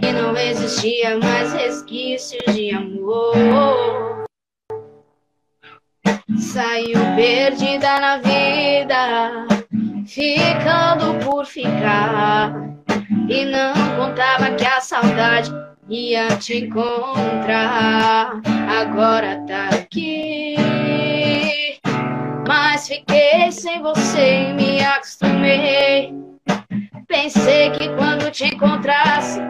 que 0.00 0.12
não 0.12 0.36
existia 0.36 1.18
mais 1.18 1.52
resquícios 1.52 2.42
de 2.54 2.70
amor. 2.70 4.24
Saiu 6.38 6.98
perdida 7.16 8.00
na 8.00 8.18
vida, 8.18 9.46
ficando 10.06 11.24
por 11.24 11.44
ficar. 11.44 12.83
E 13.28 13.44
não 13.46 13.74
contava 13.96 14.50
que 14.52 14.64
a 14.64 14.80
saudade 14.80 15.52
ia 15.88 16.28
te 16.36 16.64
encontrar. 16.64 18.40
Agora 18.80 19.42
tá 19.46 19.68
aqui. 19.68 20.56
Mas 22.46 22.88
fiquei 22.88 23.50
sem 23.50 23.82
você 23.82 24.48
e 24.48 24.52
me 24.52 24.84
acostumei. 24.84 26.14
Pensei 27.08 27.70
que 27.70 27.88
quando 27.96 28.30
te 28.30 28.46
encontrasse 28.46 29.40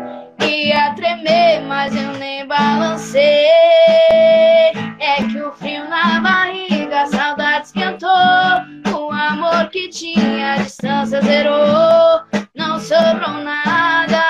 ia 0.41 0.95
tremer, 0.95 1.62
mas 1.62 1.95
eu 1.95 2.12
nem 2.14 2.47
balancei. 2.47 3.22
É 4.99 5.22
que 5.31 5.41
o 5.41 5.53
frio 5.53 5.89
na 5.89 6.20
barriga, 6.20 7.03
a 7.03 7.07
saudade 7.07 7.66
esquentou. 7.66 8.09
O 8.93 9.11
amor 9.11 9.68
que 9.70 9.89
tinha, 9.89 10.55
a 10.55 10.57
distância 10.59 11.20
zerou. 11.22 12.24
Sobrou 12.85 13.43
nada. 13.43 14.20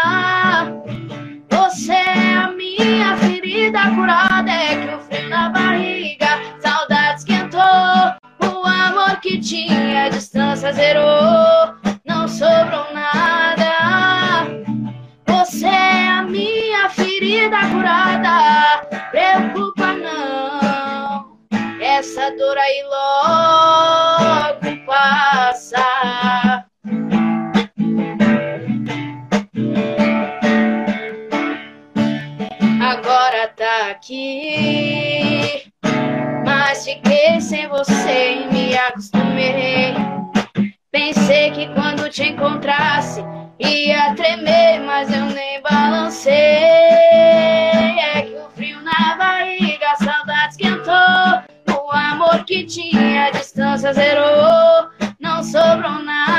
Você 1.51 1.93
é 1.93 2.37
a 2.37 2.53
minha 2.53 3.17
ferida 3.17 3.91
curada. 3.91 4.49
É 4.49 4.77
que 4.77 4.95
o 4.95 5.01
frio 5.01 5.29
na 5.29 5.49
barriga, 5.49 6.29
saudade 6.61 7.19
esquentou. 7.19 7.61
O 8.39 8.65
amor 8.65 9.19
que 9.21 9.41
tinha, 9.41 10.05
a 10.05 10.09
distância 10.09 10.73
zerou. 10.73 11.75
Não 12.07 12.29
sobrou 12.29 12.87
nada. 12.95 14.47
Você 15.27 15.67
é 15.67 16.09
a 16.11 16.23
minha 16.23 16.89
ferida 16.91 17.59
curada. 17.73 18.87
Preocupa 19.11 19.95
não. 19.95 21.39
Essa 21.81 22.31
dor 22.37 22.57
aí 22.57 22.85
logo 22.85 23.94
aqui. 34.05 35.73
Mas 36.45 36.85
fiquei 36.85 37.41
sem 37.41 37.67
você 37.69 38.35
e 38.35 38.53
me 38.53 38.77
acostumei. 38.77 39.95
Pensei 40.93 41.51
que 41.51 41.69
quando 41.75 42.11
te 42.11 42.25
encontrasse 42.25 43.25
ia 43.59 44.15
tremer, 44.15 44.81
mas 44.81 45.11
eu 45.11 45.25
nem 45.27 45.63
balancei. 45.63 46.35
É 46.35 48.23
que 48.23 48.35
o 48.35 48.51
frio 48.51 48.81
na 48.83 49.17
barriga, 49.17 49.91
a 49.91 49.97
saudade 49.97 50.51
esquentou. 50.51 51.85
O 51.85 51.91
amor 51.91 52.45
que 52.45 52.65
tinha, 52.65 53.27
a 53.27 53.31
distância 53.31 53.93
zerou. 53.93 54.91
Não 55.19 55.43
sobrou 55.43 56.03
nada. 56.03 56.34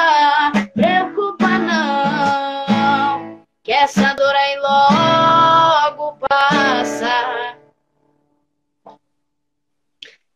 Curada. 0.00 0.66
Preocupa 0.74 1.58
não, 1.58 3.46
que 3.62 3.72
essa 3.72 4.14
dor 4.14 4.34
aí 4.34 4.56
logo 4.58 6.18
passa. 6.18 7.56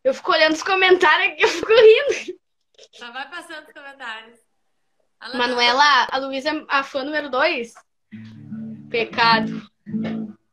Eu 0.03 0.13
fico 0.13 0.31
olhando 0.31 0.53
os 0.53 0.63
comentários 0.63 1.33
aqui, 1.33 1.43
eu 1.43 1.47
fico 1.47 1.71
rindo. 1.71 2.39
Só 2.93 3.11
vai 3.11 3.27
passando 3.29 3.65
os 3.65 3.73
comentários. 3.73 4.39
A 5.19 5.35
Manuela, 5.35 6.07
a 6.11 6.17
Luísa 6.17 6.51
é 6.51 6.65
a 6.69 6.83
fã 6.83 7.03
número 7.03 7.29
2? 7.31 7.73
Pecado. 8.89 9.67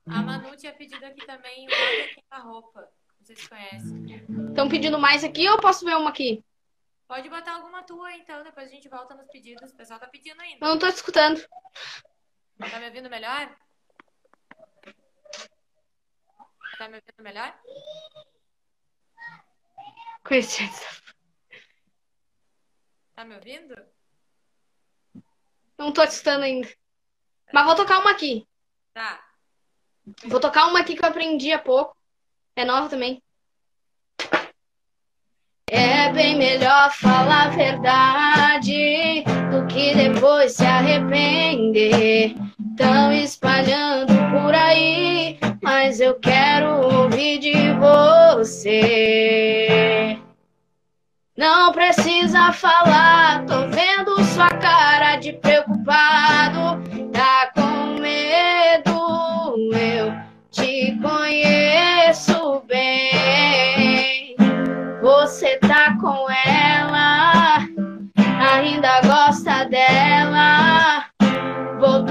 A 0.09 0.23
Manu 0.23 0.57
tinha 0.57 0.73
pedido 0.73 1.05
aqui 1.05 1.27
também 1.27 1.67
o 1.67 1.71
água 1.71 2.15
queima-roupa. 2.15 2.81
Não 2.81 3.27
sei 3.27 3.37
se 3.37 3.49
conhece. 3.49 3.95
Estão 4.49 4.69
pedindo 4.69 4.99
mais 4.99 5.23
aqui 5.23 5.47
ou 5.49 5.61
posso 5.61 5.85
ver 5.85 5.97
uma 5.97 6.11
aqui? 6.11 6.43
Pode 7.13 7.29
botar 7.29 7.57
alguma 7.57 7.83
tua, 7.83 8.11
então. 8.15 8.43
Depois 8.43 8.69
a 8.69 8.71
gente 8.71 8.89
volta 8.89 9.15
nos 9.15 9.29
pedidos. 9.29 9.71
O 9.71 9.77
pessoal 9.77 10.01
tá 10.01 10.07
pedindo 10.07 10.41
ainda. 10.41 10.67
Não 10.67 10.79
tô 10.79 10.91
te 10.91 10.95
escutando. 10.95 11.47
Tá 12.59 12.79
me 12.81 12.87
ouvindo 12.87 13.11
melhor? 13.11 13.55
Tá 16.79 16.89
me 16.89 16.95
ouvindo 16.97 17.23
melhor? 17.23 17.61
Conhecido. 20.25 20.73
Tá 23.15 23.27
me 23.27 23.35
ouvindo? 23.35 23.75
Não 25.77 25.93
tô 25.93 26.07
te 26.07 26.13
escutando 26.13 26.45
ainda. 26.45 26.75
Mas 27.53 27.67
vou 27.67 27.77
tocar 27.77 27.99
uma 27.99 28.13
aqui. 28.13 28.49
Tá. 28.95 29.23
Vou 30.25 30.41
tocar 30.41 30.67
uma 30.67 30.81
aqui 30.81 30.97
que 30.97 31.05
eu 31.05 31.11
aprendi 31.11 31.53
há 31.53 31.59
pouco. 31.59 31.95
É 32.57 32.65
nova 32.65 32.89
também. 32.89 33.23
É 35.75 36.13
bem 36.13 36.37
melhor 36.37 36.93
falar 36.93 37.47
a 37.47 37.49
verdade 37.49 39.25
do 39.51 39.67
que 39.69 39.95
depois 39.95 40.53
se 40.53 40.67
arrepender. 40.67 42.35
Tão 42.77 43.11
espalhando 43.11 44.13
por 44.31 44.55
aí, 44.55 45.39
mas 45.63 45.99
eu 45.99 46.17
quero 46.17 46.99
ouvir 46.99 47.39
de 47.39 47.73
você. 48.43 49.33
Não 51.35 51.73
precisa 51.73 52.53
falar, 52.53 53.47
tô 53.47 53.67
vendo 53.69 54.23
sua 54.25 54.51
cara 54.51 55.17
de 55.17 55.33
preocupado. 55.33 56.83
Tá 57.11 57.51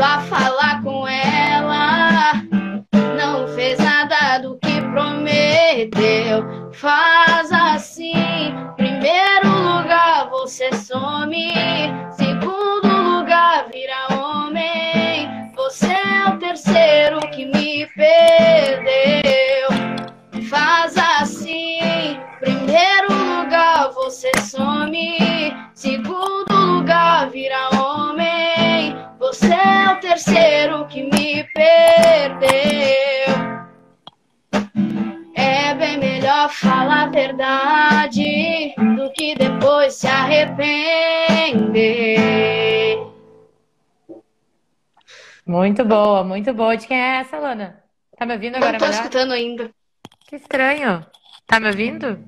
Voltou 0.01 0.17
a 0.17 0.21
falar 0.21 0.81
com 0.81 1.07
ela, 1.07 2.33
não 2.91 3.47
fez 3.49 3.77
nada 3.77 4.39
do 4.39 4.57
que 4.57 4.81
prometeu. 4.81 6.71
Faz 6.73 7.51
assim, 7.51 8.51
primeiro 8.77 9.47
lugar 9.47 10.27
você 10.31 10.73
some, 10.73 11.53
segundo 12.13 12.30
falar 36.61 37.07
a 37.07 37.09
verdade 37.09 38.75
do 38.95 39.11
que 39.13 39.33
depois 39.35 39.95
se 39.95 40.07
arrepender. 40.07 40.61
Muito 45.45 45.83
boa, 45.83 46.23
muito 46.23 46.53
boa. 46.53 46.77
De 46.77 46.85
quem 46.87 46.97
é 47.01 47.17
essa, 47.17 47.39
Lana? 47.39 47.83
Tá 48.15 48.25
me 48.27 48.33
ouvindo 48.33 48.57
agora 48.57 48.73
Não 48.73 48.79
tô 48.79 48.85
melhor? 48.85 48.99
escutando 48.99 49.31
ainda. 49.31 49.73
Que 50.27 50.35
estranho. 50.35 51.03
Tá 51.47 51.59
me 51.59 51.67
ouvindo? 51.67 52.23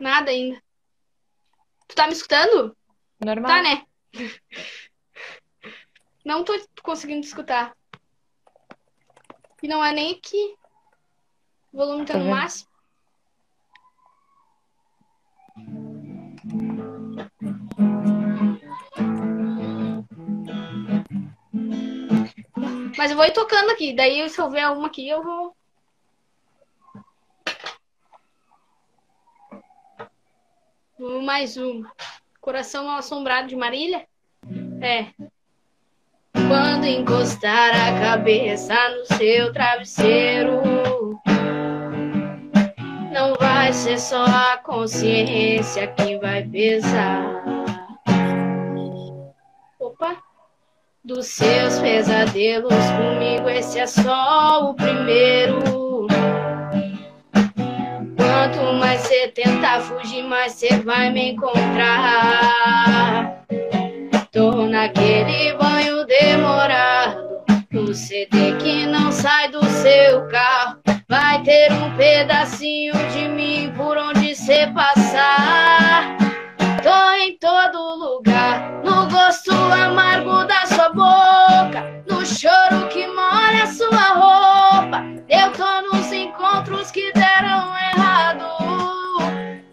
Nada 0.00 0.30
ainda. 0.30 0.58
Tu 1.86 1.94
tá 1.94 2.06
me 2.06 2.14
escutando? 2.14 2.74
Normal. 3.22 3.50
Tá, 3.50 3.62
né? 3.62 3.82
Não 6.24 6.42
tô 6.42 6.58
conseguindo 6.82 7.20
escutar. 7.20 7.76
E 9.62 9.68
não 9.68 9.84
é 9.84 9.92
nem 9.92 10.12
aqui. 10.12 10.56
O 11.74 11.76
volume 11.76 12.06
tá 12.06 12.12
Tá 12.12 12.18
no 12.20 12.24
vendo? 12.26 12.36
máximo. 12.36 12.68
Mas 22.96 23.10
eu 23.10 23.16
vou 23.16 23.26
ir 23.26 23.32
tocando 23.32 23.70
aqui. 23.70 23.94
Daí, 23.94 24.28
se 24.28 24.40
eu 24.40 24.50
ver 24.50 24.60
alguma 24.60 24.86
aqui, 24.88 25.08
eu 25.08 25.22
vou. 25.22 25.54
Mais 31.24 31.56
uma. 31.56 31.90
Coração 32.40 32.84
Mal 32.86 32.98
Assombrado 32.98 33.48
de 33.48 33.56
Marília? 33.56 34.06
É. 34.80 35.06
Quando 36.48 36.84
encostar 36.86 37.70
a 37.74 38.00
cabeça 38.00 38.74
no 38.90 39.04
seu 39.16 39.52
travesseiro, 39.52 40.60
não 43.14 43.34
vai 43.36 43.72
ser 43.72 43.98
só 44.00 44.24
a 44.24 44.58
consciência 44.58 45.86
que 45.86 46.18
vai 46.18 46.42
pesar. 46.42 47.44
Opa! 49.78 50.16
Dos 51.04 51.28
seus 51.28 51.78
pesadelos 51.78 52.74
comigo, 52.74 53.48
esse 53.48 53.78
é 53.78 53.86
só 53.86 54.68
o 54.68 54.74
primeiro. 54.74 56.08
Quanto 58.16 58.72
mais 58.80 59.02
você 59.02 59.28
tentar 59.28 59.80
fugir, 59.82 60.24
mais 60.24 60.54
você 60.54 60.76
vai 60.78 61.12
me 61.12 61.34
encontrar. 61.34 61.84
Tô 64.32 64.66
naquele 64.66 65.52
banho 65.52 65.73
pedacinho 72.44 72.92
de 73.10 73.28
mim 73.28 73.72
por 73.74 73.96
onde 73.96 74.34
você 74.34 74.66
passar. 74.74 76.16
Tô 76.82 77.12
em 77.12 77.38
todo 77.38 77.96
lugar, 77.96 78.82
no 78.84 79.08
gosto 79.08 79.50
amargo 79.50 80.44
da 80.44 80.66
sua 80.66 80.90
boca, 80.90 82.02
no 82.06 82.24
choro 82.26 82.88
que 82.90 83.06
molha 83.06 83.66
sua 83.66 83.88
roupa. 83.88 85.02
Eu 85.28 85.50
tô 85.52 85.96
nos 85.96 86.12
encontros 86.12 86.90
que 86.90 87.10
deram 87.14 87.74
errado. 87.78 88.44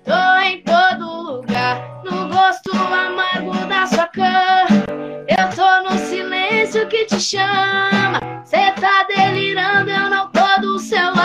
Tô 0.06 0.40
em 0.42 0.64
todo 0.64 1.24
lugar, 1.24 2.02
no 2.06 2.30
gosto 2.30 2.72
amargo 2.72 3.54
da 3.68 3.86
sua 3.86 4.08
cama. 4.08 4.86
Eu 5.28 5.50
tô 5.56 5.90
no 5.90 5.98
silêncio 5.98 6.88
que 6.88 7.06
te 7.06 7.20
chama. 7.20 8.22
Cê 8.46 8.72
tá 8.80 9.06
delirando, 9.10 9.90
eu 9.90 10.10
não 10.10 10.32
tô 10.32 10.62
do 10.62 10.80
seu 10.80 11.14
lado. 11.14 11.21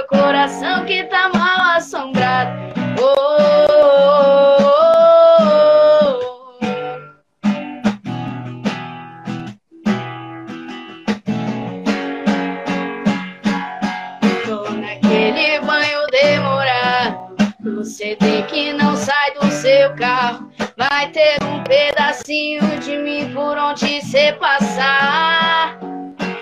Seu 0.00 0.08
coração 0.08 0.86
que 0.86 1.04
tá 1.04 1.28
mal 1.28 1.76
assombrado. 1.76 2.58
Oh, 2.98 3.04
oh, 3.68 4.56
oh, 4.62 5.42
oh. 5.42 6.44
Tô 14.46 14.70
naquele 14.70 15.60
banho 15.60 16.06
demorado. 16.10 17.36
No 17.60 17.84
CD 17.84 18.42
que 18.44 18.72
não 18.72 18.96
sai 18.96 19.34
do 19.34 19.50
seu 19.50 19.94
carro. 19.96 20.50
Vai 20.78 21.10
ter 21.10 21.36
um 21.44 21.62
pedacinho 21.64 22.62
de 22.80 22.96
mim 22.96 23.34
por 23.34 23.58
onde 23.58 24.00
cê 24.00 24.32
passar. 24.32 25.78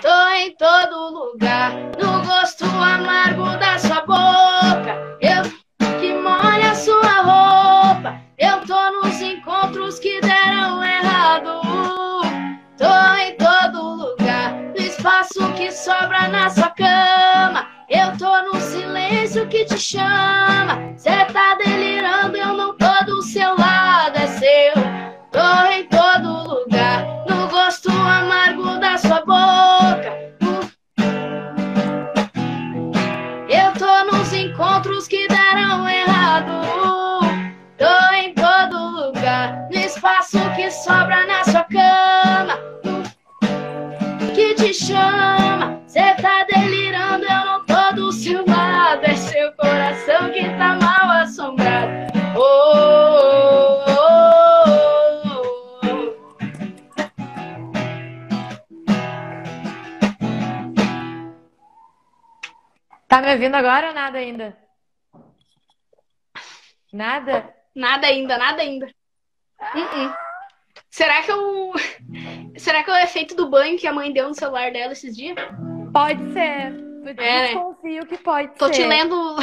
Tô 0.01 0.27
em 0.29 0.55
todo 0.55 1.13
lugar, 1.13 1.73
no 2.01 2.25
gosto 2.25 2.63
amargo 2.63 3.57
da 3.57 3.77
sua 3.77 4.01
boca. 4.01 5.17
Eu 5.19 5.43
que 5.99 6.13
molha 6.13 6.73
sua 6.73 7.21
roupa. 7.21 8.15
Eu 8.37 8.61
tô 8.65 8.91
nos 9.01 9.21
encontros 9.21 9.99
que 9.99 10.21
deram 10.21 10.81
errado. 10.81 11.61
Tô 12.77 13.13
em 13.17 13.35
todo 13.35 13.95
lugar, 13.95 14.53
no 14.53 14.77
espaço 14.77 15.51
que 15.53 15.69
sobra 15.69 16.29
na 16.29 16.49
sua 16.49 16.69
cama. 16.69 17.67
Eu 17.89 18.17
tô 18.17 18.41
no 18.43 18.61
silêncio 18.61 19.47
que 19.49 19.65
te 19.65 19.77
chama. 19.77 20.93
Cê 20.95 21.25
tá 21.25 21.55
delirando, 21.55 22.37
eu 22.37 22.53
não 22.53 22.77
tô 22.77 23.05
do 23.05 23.21
seu 23.21 23.49
lado, 23.57 23.78
encontros 34.79 35.07
que 35.09 35.27
deram 35.27 35.87
errado. 35.89 36.51
Tô 37.77 38.13
em 38.15 38.33
todo 38.33 39.07
lugar, 39.07 39.67
no 39.69 39.77
espaço 39.77 40.37
que 40.55 40.71
sobra 40.71 41.25
na 41.25 41.43
sua 41.43 41.63
cama. 41.65 42.57
Que 44.33 44.55
te 44.55 44.73
chama, 44.73 45.81
cê 45.85 46.15
tá 46.21 46.45
delirando, 46.45 47.25
eu 47.25 47.45
não 47.45 47.65
tô 47.65 47.93
do 47.95 48.11
seu 48.11 48.45
lado. 48.45 49.03
É 49.03 49.15
seu 49.15 49.51
coração 49.53 50.31
que 50.31 50.43
tá 50.57 50.77
mal 50.81 51.09
assombrado. 51.23 51.91
Oh, 52.35 53.83
oh, 53.85 53.85
oh, 53.87 54.69
oh. 55.83 56.13
Tá 63.09 63.21
me 63.21 63.33
ouvindo 63.33 63.55
agora 63.55 63.87
ou 63.89 63.93
nada 63.93 64.19
ainda? 64.19 64.68
Nada? 66.91 67.53
Nada 67.75 68.07
ainda, 68.07 68.37
nada 68.37 68.61
ainda. 68.61 68.87
Uh-uh. 69.75 70.13
Será 70.89 71.21
que 71.23 71.31
eu. 71.31 71.73
Será 72.57 72.83
que 72.83 72.89
é 72.89 72.93
o 72.93 72.97
efeito 72.97 73.35
do 73.35 73.49
banho 73.49 73.77
que 73.77 73.87
a 73.87 73.93
mãe 73.93 74.11
deu 74.11 74.27
no 74.27 74.33
celular 74.35 74.71
dela 74.71 74.93
esses 74.93 75.15
dias? 75.15 75.35
Pode 75.93 76.33
ser. 76.33 76.73
Eu 76.73 77.09
É, 77.09 77.13
né? 77.15 77.47
desconfio 77.47 78.05
que 78.05 78.17
pode 78.17 78.55
Tô 78.55 78.67
ser. 78.67 78.73
te 78.73 78.85
lendo. 78.85 79.35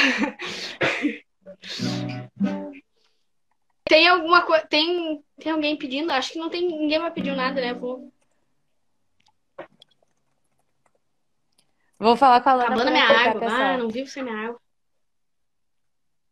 Tem 3.84 4.08
alguma 4.08 4.42
coisa. 4.42 4.66
Tem... 4.66 5.22
tem 5.38 5.52
alguém 5.52 5.76
pedindo? 5.76 6.10
Acho 6.12 6.32
que 6.32 6.38
não 6.38 6.50
tem. 6.50 6.66
Ninguém 6.66 6.98
vai 6.98 7.10
pedir 7.10 7.34
nada, 7.34 7.60
né? 7.60 7.72
Vou 7.72 8.12
Vou 11.98 12.14
falar 12.16 12.42
com 12.42 12.50
a 12.50 12.54
Lana 12.54 12.66
acabando 12.66 12.90
minha 12.90 13.04
água. 13.06 13.48
Ah, 13.48 13.78
não 13.78 13.88
vivo 13.88 14.08
sem 14.08 14.22
minha 14.22 14.48
água. 14.48 14.60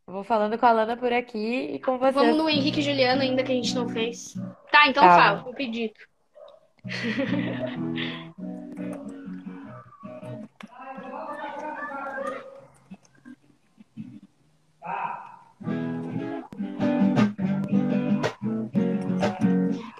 Vou 0.06 0.22
falando 0.22 0.58
com 0.58 0.66
a 0.66 0.72
Lana 0.72 0.96
por 0.96 1.12
aqui 1.12 1.72
e 1.74 1.78
com 1.80 1.96
vocês. 1.98 2.14
Vamos 2.14 2.36
no 2.36 2.48
Henrique 2.48 2.80
e 2.80 2.82
Juliano 2.82 3.22
ainda 3.22 3.42
que 3.42 3.52
a 3.52 3.54
gente 3.54 3.74
não 3.74 3.88
fez. 3.88 4.34
Tá, 4.70 4.86
então 4.88 5.02
Tá. 5.02 5.16
fala, 5.16 5.48
o 5.48 5.54
pedido. 5.54 5.94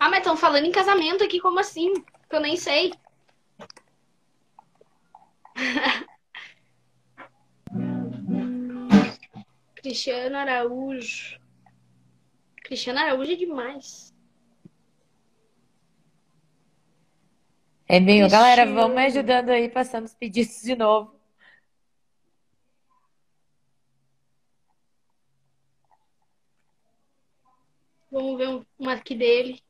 Ah, 0.01 0.09
mas 0.11 0.19
estão 0.19 0.37
falando 0.37 0.65
em 0.65 0.73
casamento 0.73 1.25
aqui, 1.25 1.41
como 1.41 1.59
assim? 1.61 1.93
Que 2.29 2.37
eu 2.37 2.41
nem 2.41 2.57
sei. 2.57 2.93
Cristiano 9.85 10.39
Araújo. 10.39 11.39
Cristiano 12.65 13.01
Araújo 13.01 13.33
é 13.33 13.37
demais. 13.37 14.15
É 17.87 18.01
meio, 18.01 18.27
galera, 18.31 18.65
vamos 18.65 18.97
me 18.97 19.05
ajudando 19.05 19.51
aí, 19.51 19.69
passando 19.69 20.07
os 20.07 20.15
pedidos 20.15 20.63
de 20.63 20.75
novo. 20.75 21.21
Vamos 28.11 28.39
ver 28.39 28.49
um- 28.49 28.65
uma 28.79 28.95
aqui 28.95 29.15
dele. 29.15 29.63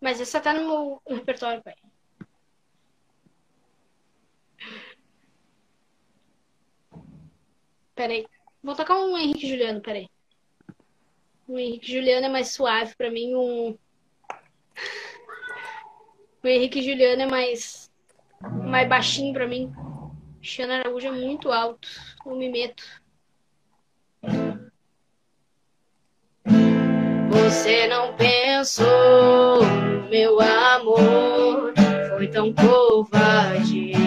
Mas 0.00 0.18
essa 0.18 0.40
tá 0.40 0.54
no 0.54 0.60
meu 0.66 1.02
repertório, 1.18 1.62
pai. 1.62 1.74
Peraí. 7.98 8.24
Vou 8.62 8.76
tocar 8.76 8.96
um 8.96 9.18
Henrique 9.18 9.48
Juliano, 9.48 9.80
peraí. 9.80 10.08
O 11.48 11.58
Henrique 11.58 11.92
Juliano 11.92 12.26
é 12.26 12.28
mais 12.28 12.52
suave 12.52 12.94
pra 12.96 13.10
mim. 13.10 13.34
Um... 13.34 13.76
O 16.40 16.46
Henrique 16.46 16.80
Juliano 16.80 17.22
é 17.22 17.26
mais, 17.26 17.90
mais 18.40 18.88
baixinho 18.88 19.34
pra 19.34 19.48
mim. 19.48 19.72
Cristiano 20.38 20.74
Araújo 20.74 21.08
é 21.08 21.10
muito 21.10 21.50
alto. 21.50 21.88
Não 22.24 22.36
me 22.36 22.48
meto. 22.48 22.84
Você 27.32 27.88
não 27.88 28.14
pensou 28.16 29.64
meu 30.08 30.40
amor, 30.40 31.74
foi 32.16 32.28
tão 32.28 32.54
covarde. 32.54 33.97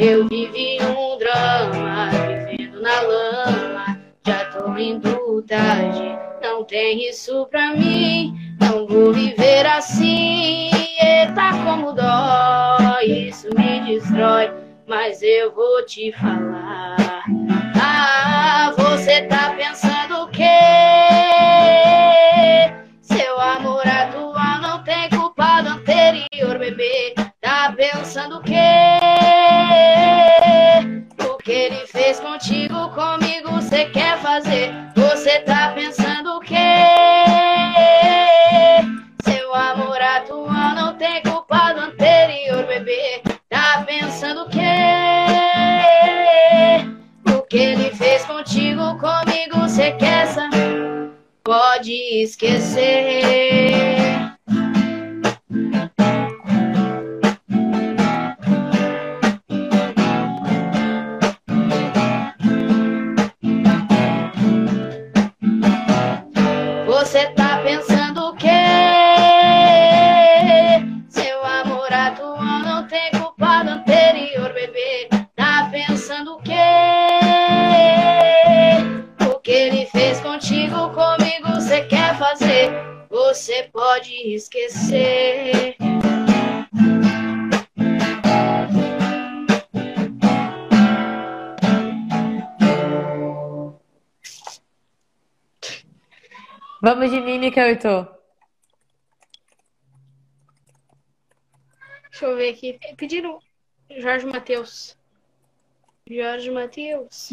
Eu 0.00 0.28
vivi 0.28 0.78
um 0.80 1.18
drama, 1.18 2.10
vivendo 2.46 2.80
na 2.80 3.00
lama. 3.00 4.00
Já 4.24 4.44
tô 4.44 4.76
indo 4.76 5.42
tarde, 5.42 6.16
não 6.40 6.62
tem 6.62 7.08
isso 7.08 7.44
pra 7.46 7.74
mim. 7.74 8.32
Não 8.60 8.86
vou 8.86 9.12
viver 9.12 9.66
assim. 9.66 10.70
Eita, 11.02 11.50
como 11.64 11.92
dói, 11.92 13.06
isso 13.06 13.48
me 13.58 13.80
destrói. 13.80 14.52
Mas 14.86 15.20
eu 15.20 15.52
vou 15.52 15.84
te 15.84 16.12
falar. 16.12 17.24
Ah, 17.82 18.72
você 18.76 19.22
tá 19.22 19.52
pensando 19.56 20.22
o 20.22 20.28
quê? 20.28 20.44
Seu 23.00 23.40
amor 23.40 23.84
atual 23.84 24.60
não 24.60 24.84
tem 24.84 25.10
culpa 25.10 25.60
do 25.62 25.70
anterior, 25.70 26.56
bebê. 26.56 27.16
Tá 27.40 27.74
pensando 27.76 28.36
o 28.36 28.42
quê? 28.42 28.97
Que 31.48 31.54
ele 31.54 31.86
fez 31.86 32.20
contigo, 32.20 32.90
comigo, 32.90 33.52
você 33.52 33.86
quer 33.86 34.18
fazer? 34.18 34.70
Você 34.94 35.38
tá 35.40 35.72
pensando 35.74 36.36
o 36.36 36.40
quê? 36.40 36.54
Seu 39.24 39.54
amor 39.54 39.98
atual 39.98 40.74
não 40.74 40.94
tem 40.98 41.22
culpa 41.22 41.72
do 41.72 41.80
anterior, 41.80 42.66
bebê. 42.66 43.22
Tá 43.48 43.82
pensando 43.86 44.42
o 44.42 44.50
quê? 44.50 44.60
O 47.34 47.40
que 47.46 47.56
ele 47.56 47.92
fez 47.92 48.26
contigo, 48.26 48.98
comigo, 48.98 49.58
você 49.60 49.92
quer 49.92 50.26
saber? 50.26 51.12
Pode 51.42 51.94
esquecer. 52.24 53.58
38. 97.58 98.08
Deixa 102.08 102.24
eu 102.24 102.36
ver 102.36 102.50
aqui. 102.50 102.78
Pediram 102.96 103.40
Jorge 103.98 104.26
Matheus. 104.26 104.96
Jorge 106.08 106.52
Matheus. 106.52 107.30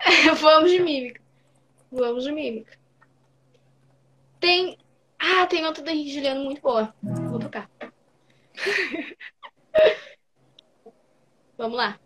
Vamos 0.40 0.70
de 0.70 0.80
mímica. 0.80 1.20
Vamos 1.90 2.24
de 2.24 2.32
mímica. 2.32 2.78
Tem. 4.40 4.78
Ah, 5.18 5.46
tem 5.46 5.66
outra 5.66 5.84
da 5.84 5.92
Henrique 5.92 6.34
muito 6.34 6.62
boa. 6.62 6.94
Vou 7.02 7.38
tocar. 7.38 7.70
Vamos 11.58 11.76
lá. 11.76 12.00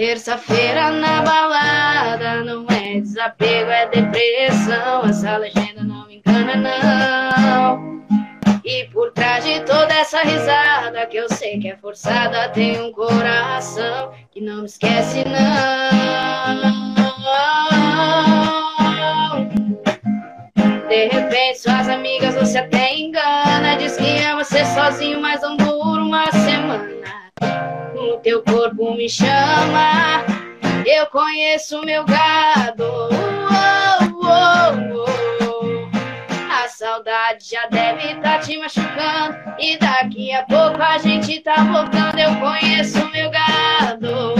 Terça-feira 0.00 0.90
na 0.92 1.20
balada 1.20 2.42
não 2.42 2.64
é 2.70 3.02
desapego, 3.02 3.70
é 3.70 3.86
depressão. 3.86 5.04
Essa 5.04 5.36
legenda 5.36 5.84
não 5.84 6.06
me 6.06 6.16
engana, 6.16 6.56
não. 6.56 8.02
E 8.64 8.84
por 8.94 9.12
trás 9.12 9.44
de 9.44 9.60
toda 9.60 9.92
essa 9.92 10.22
risada 10.22 11.04
que 11.04 11.18
eu 11.18 11.28
sei 11.28 11.58
que 11.60 11.68
é 11.68 11.76
forçada, 11.76 12.48
tem 12.48 12.80
um 12.80 12.90
coração 12.92 14.14
que 14.30 14.40
não 14.40 14.60
me 14.60 14.64
esquece, 14.64 15.22
não. 15.26 15.90
De 20.88 21.08
repente, 21.08 21.58
suas 21.58 21.90
amigas 21.90 22.34
você 22.36 22.56
até 22.56 22.96
engana. 22.96 23.76
Diz 23.76 23.98
que 23.98 24.16
ama 24.22 24.44
ser 24.44 24.64
sozinho, 24.64 25.20
mas 25.20 25.42
não 25.42 25.58
dura 25.58 26.02
uma 26.02 26.32
semana. 26.32 27.19
Teu 28.22 28.42
corpo 28.42 28.94
me 28.94 29.08
chama. 29.08 30.24
Eu 30.84 31.06
conheço 31.06 31.80
meu 31.84 32.04
gado. 32.04 32.84
Uou, 32.84 34.10
uou, 34.22 35.06
uou. 35.06 35.88
A 36.50 36.68
saudade 36.68 37.46
já 37.50 37.66
deve 37.68 38.12
estar 38.12 38.40
te 38.40 38.58
machucando. 38.58 39.38
E 39.58 39.78
daqui 39.78 40.32
a 40.34 40.44
pouco 40.44 40.82
a 40.82 40.98
gente 40.98 41.40
tá 41.40 41.56
voltando. 41.64 42.18
Eu 42.18 42.36
conheço 42.36 42.98
meu 43.10 43.30
gado. 43.30 44.34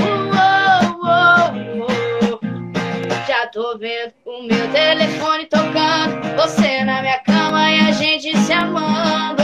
Já 3.27 3.47
tô 3.47 3.79
vendo 3.79 4.13
o 4.27 4.43
meu 4.43 4.71
telefone 4.73 5.47
tocando. 5.47 6.37
Você 6.37 6.85
na 6.85 7.01
minha 7.01 7.19
cama 7.21 7.71
e 7.71 7.81
a 7.89 7.93
gente 7.93 8.37
se 8.37 8.53
amando. 8.53 9.40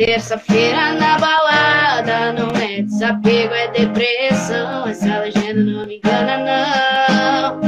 Terça-feira 0.00 0.94
na 0.94 1.18
balada 1.18 2.32
não 2.32 2.48
é 2.58 2.80
desapego, 2.80 3.52
é 3.52 3.68
depressão. 3.68 4.88
Essa 4.88 5.18
legenda 5.18 5.62
não 5.62 5.86
me 5.86 5.98
engana, 5.98 6.38
não. 6.38 7.60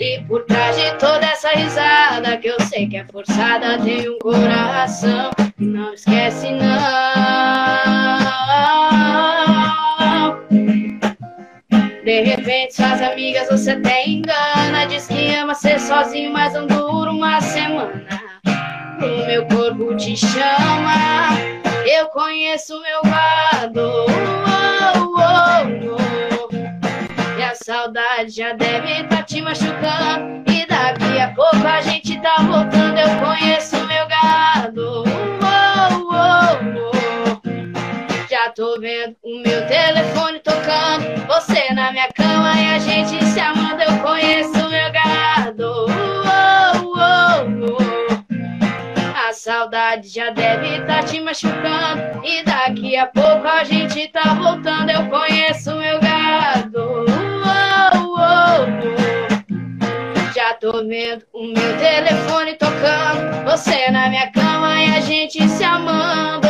E 0.00 0.18
por 0.22 0.44
trás 0.44 0.74
de 0.74 0.90
toda 0.92 1.26
essa 1.26 1.50
risada 1.50 2.38
que 2.38 2.48
eu 2.48 2.58
sei 2.62 2.88
que 2.88 2.96
é 2.96 3.04
forçada, 3.12 3.78
tem 3.82 4.08
um 4.08 4.18
coração 4.18 5.30
que 5.58 5.66
não 5.66 5.92
esquece, 5.92 6.52
não. 6.52 6.68
De 12.02 12.22
repente, 12.22 12.76
suas 12.76 13.02
amigas 13.02 13.46
você 13.50 13.72
até 13.72 14.08
engana. 14.08 14.86
Diz 14.88 15.06
que 15.06 15.34
ama 15.34 15.54
ser 15.54 15.78
sozinho, 15.78 16.32
mas 16.32 16.54
não 16.54 16.66
dura 16.66 17.10
uma 17.10 17.42
semana. 17.42 18.17
O 19.00 19.26
meu 19.26 19.46
corpo 19.46 19.96
te 19.96 20.16
chama. 20.16 21.30
Eu 21.86 22.06
conheço 22.08 22.80
meu 22.80 23.00
gado. 23.02 23.80
Uou, 23.80 25.10
uou, 25.14 25.92
uou. 25.92 26.48
E 27.38 27.42
a 27.42 27.54
saudade 27.54 28.30
já 28.30 28.52
deve 28.54 29.02
estar 29.02 29.22
te 29.22 29.40
machucando. 29.40 30.42
E 30.50 30.66
daqui 30.66 31.20
a 31.20 31.32
pouco 31.34 31.64
a 31.64 31.80
gente 31.80 32.20
tá 32.20 32.38
voltando. 32.38 32.98
Eu 32.98 33.24
conheço 33.24 33.76
meu 33.86 34.06
gado. 34.08 35.04
Uou, 35.04 36.02
uou, 36.10 36.82
uou. 36.82 37.42
Já 38.28 38.50
tô 38.50 38.80
vendo 38.80 39.16
o 39.22 39.38
meu 39.38 39.64
telefone 39.68 40.40
tocando. 40.40 41.24
Você 41.28 41.72
na 41.72 41.92
minha 41.92 42.08
cama 42.12 42.52
e 42.60 42.74
a 42.74 42.78
gente 42.80 43.24
se 43.26 43.38
amando. 43.38 43.80
Eu 43.80 43.96
conheço 44.00 44.68
meu 44.68 44.92
gado. 44.92 45.86
Saudade 49.38 50.08
já 50.08 50.30
deve 50.30 50.78
estar 50.78 51.04
te 51.04 51.20
machucando. 51.20 52.24
E 52.24 52.42
daqui 52.42 52.96
a 52.96 53.06
pouco 53.06 53.46
a 53.46 53.64
gente 53.64 54.08
tá 54.08 54.34
voltando. 54.34 54.90
Eu 54.90 55.08
conheço 55.08 55.74
meu 55.76 56.00
gado. 56.00 57.06
Já 60.34 60.54
tô 60.54 60.84
vendo 60.86 61.24
o 61.32 61.46
meu 61.46 61.78
telefone 61.78 62.54
tocando. 62.54 63.44
Você 63.44 63.90
na 63.90 64.08
minha 64.08 64.30
cama 64.32 64.82
e 64.82 64.96
a 64.96 65.00
gente 65.00 65.48
se 65.48 65.64
amando. 65.64 66.48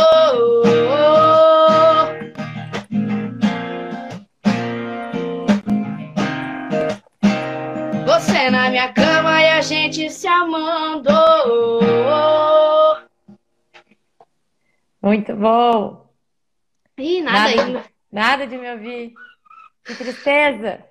Você 8.07 8.51
na 8.51 8.71
minha 8.71 8.89
cama 8.93 9.43
e 9.43 9.49
a 9.51 9.61
gente 9.61 10.11
se 10.11 10.27
amando. 10.27 11.09
Muito 15.01 15.35
bom. 15.37 16.13
Ih, 16.97 17.23
nada, 17.23 17.39
Nada. 17.39 17.63
ainda. 17.63 17.91
Nada 18.11 18.47
de 18.47 18.57
me 18.57 18.73
ouvir. 18.73 19.15
Que 19.85 19.95
tristeza. 19.95 20.85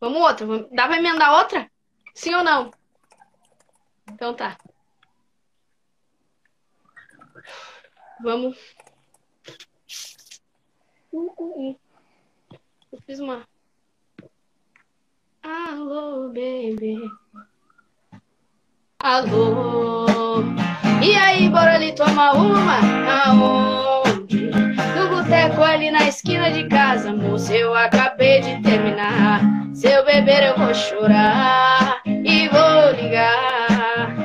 Vamos 0.00 0.20
outra. 0.20 0.46
Dá 0.72 0.86
pra 0.86 0.96
emendar 0.98 1.32
outra? 1.34 1.70
Sim 2.14 2.34
ou 2.34 2.44
não? 2.44 2.70
Então 4.10 4.34
tá. 4.34 4.56
Vamos. 8.22 8.56
Eu 11.12 13.00
fiz 13.06 13.18
uma. 13.20 13.46
Alô, 15.42 16.28
bebê. 16.30 16.96
Alô. 19.00 20.42
E 21.00 21.14
aí, 21.14 21.48
bora 21.48 21.76
ali 21.76 21.92
tomar 21.92 22.32
uma? 22.32 22.80
Aonde? 23.22 24.50
No 24.96 25.08
boteco 25.08 25.62
ali 25.62 25.88
na 25.88 26.08
esquina 26.08 26.50
de 26.50 26.66
casa, 26.66 27.12
moço, 27.12 27.52
eu 27.52 27.72
acabei 27.76 28.40
de 28.40 28.60
terminar. 28.60 29.40
Se 29.72 29.86
eu 29.86 30.04
beber, 30.04 30.48
eu 30.48 30.58
vou 30.58 30.74
chorar 30.74 32.02
e 32.04 32.48
vou 32.48 32.90
ligar. 33.00 34.16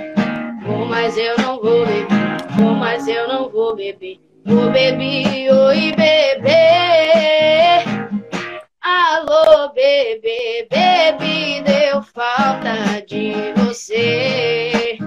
Vou, 0.65 0.87
mas 0.87 1.15
eu 1.19 1.37
não 1.37 1.61
vou 1.61 1.85
beber. 1.85 2.07
Vou, 2.57 2.73
mas 2.73 3.07
eu 3.07 3.27
não 3.27 3.49
vou 3.51 3.75
beber. 3.75 4.19
Vou 4.43 4.71
beber, 4.71 5.51
oi, 5.51 5.93
beber. 5.95 7.62
Alô, 9.15 9.71
bebê, 9.75 10.67
bebê, 10.71 11.61
deu 11.61 12.01
falta 12.01 12.99
de 13.05 13.53
você. 13.57 14.97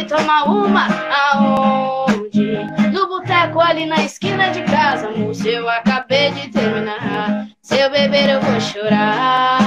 Ali 0.00 0.04
tomar 0.06 0.44
uma? 0.44 0.86
Aonde? 1.32 2.58
No 2.92 3.08
boteco 3.08 3.60
ali 3.60 3.86
na 3.86 4.02
esquina 4.04 4.50
de 4.50 4.62
casa, 4.62 5.10
moço, 5.10 5.46
eu 5.46 5.68
acabei 5.68 6.30
de 6.32 6.48
terminar. 6.48 7.46
Se 7.62 7.78
eu 7.78 7.90
beber, 7.90 8.30
eu 8.30 8.40
vou 8.40 8.60
chorar 8.60 9.59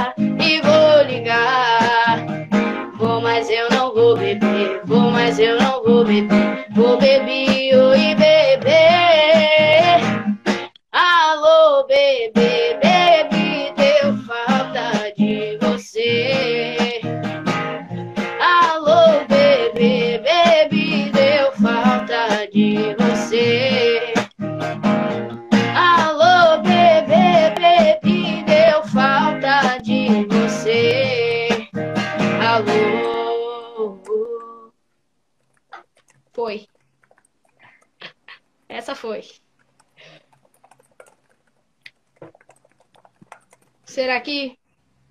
Será 44.14 44.22
que 44.22 44.60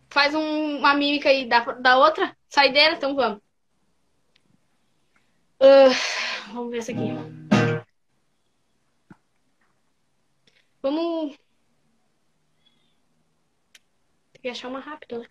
faz 0.08 0.32
um- 0.32 0.78
uma 0.78 0.94
mímica 0.94 1.28
aí 1.28 1.48
da, 1.48 1.58
da 1.72 1.98
outra? 1.98 2.36
Saideira? 2.48 2.94
Então 2.94 3.16
vamos. 3.16 3.42
Ah, 5.58 5.88
vamos 6.52 6.70
ver 6.70 6.78
essa 6.78 6.92
aqui. 6.92 7.08
Vamos. 10.80 11.36
Tem 14.34 14.42
que 14.42 14.48
achar 14.50 14.68
uma 14.68 14.78
rápida, 14.78 15.18
né? 15.18 15.26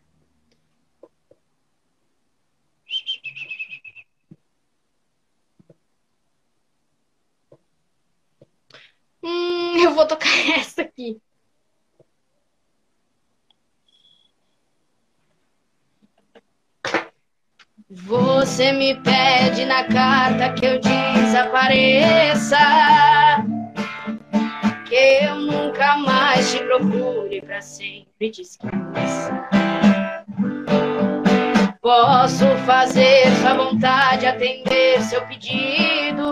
Hum, 9.23 9.77
eu 9.83 9.93
vou 9.93 10.07
tocar 10.07 10.27
essa 10.59 10.81
aqui. 10.81 11.21
Você 17.93 18.71
me 18.71 18.95
pede 19.01 19.65
na 19.65 19.83
carta 19.83 20.53
que 20.53 20.65
eu 20.65 20.79
desapareça, 20.79 22.57
que 24.85 24.95
eu 25.25 25.35
nunca 25.35 25.97
mais 25.97 26.49
te 26.53 26.59
procure 26.59 27.41
pra 27.41 27.59
sempre 27.59 28.31
te 28.31 28.43
esqueça. 28.43 29.45
Posso 31.81 32.45
fazer 32.65 33.29
sua 33.41 33.55
vontade, 33.55 34.25
atender 34.25 35.01
seu 35.01 35.21
pedido, 35.23 36.31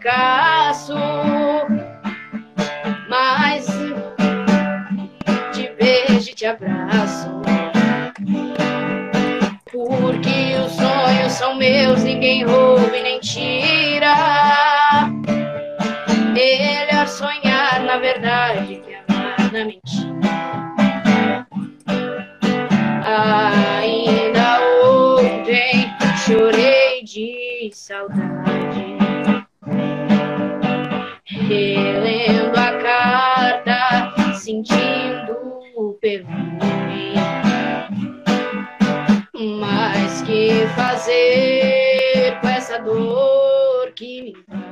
caço. 0.00 0.94
Mas 3.08 3.66
te 5.52 5.70
beijo 5.78 6.30
e 6.30 6.34
te 6.34 6.46
abraço. 6.46 7.28
Porque 9.70 10.56
os 10.64 10.72
sonhos 10.72 11.32
são 11.32 11.54
meus, 11.56 12.02
ninguém 12.02 12.44
rouba 12.44 12.96
e 12.96 13.02
nem 13.02 13.20
tira. 13.20 14.14
Melhor 16.32 17.06
sonhar 17.06 17.80
na 17.80 17.98
verdade 17.98 18.82
que 18.84 18.94
amar 18.94 19.52
na 19.52 19.64
mentira. 19.64 20.10
Ainda 23.04 24.60
ontem 24.84 25.90
chorei 26.24 27.02
de 27.02 27.70
saudade, 27.72 28.29
relendo 31.50 32.56
a 32.56 32.78
carta, 32.80 34.34
sentindo 34.34 35.36
o 35.74 35.94
perfume. 36.00 37.14
Mas 39.58 40.22
que 40.22 40.64
fazer 40.76 42.38
com 42.40 42.48
essa 42.48 42.78
dor 42.78 43.90
que 43.96 44.22
me? 44.22 44.69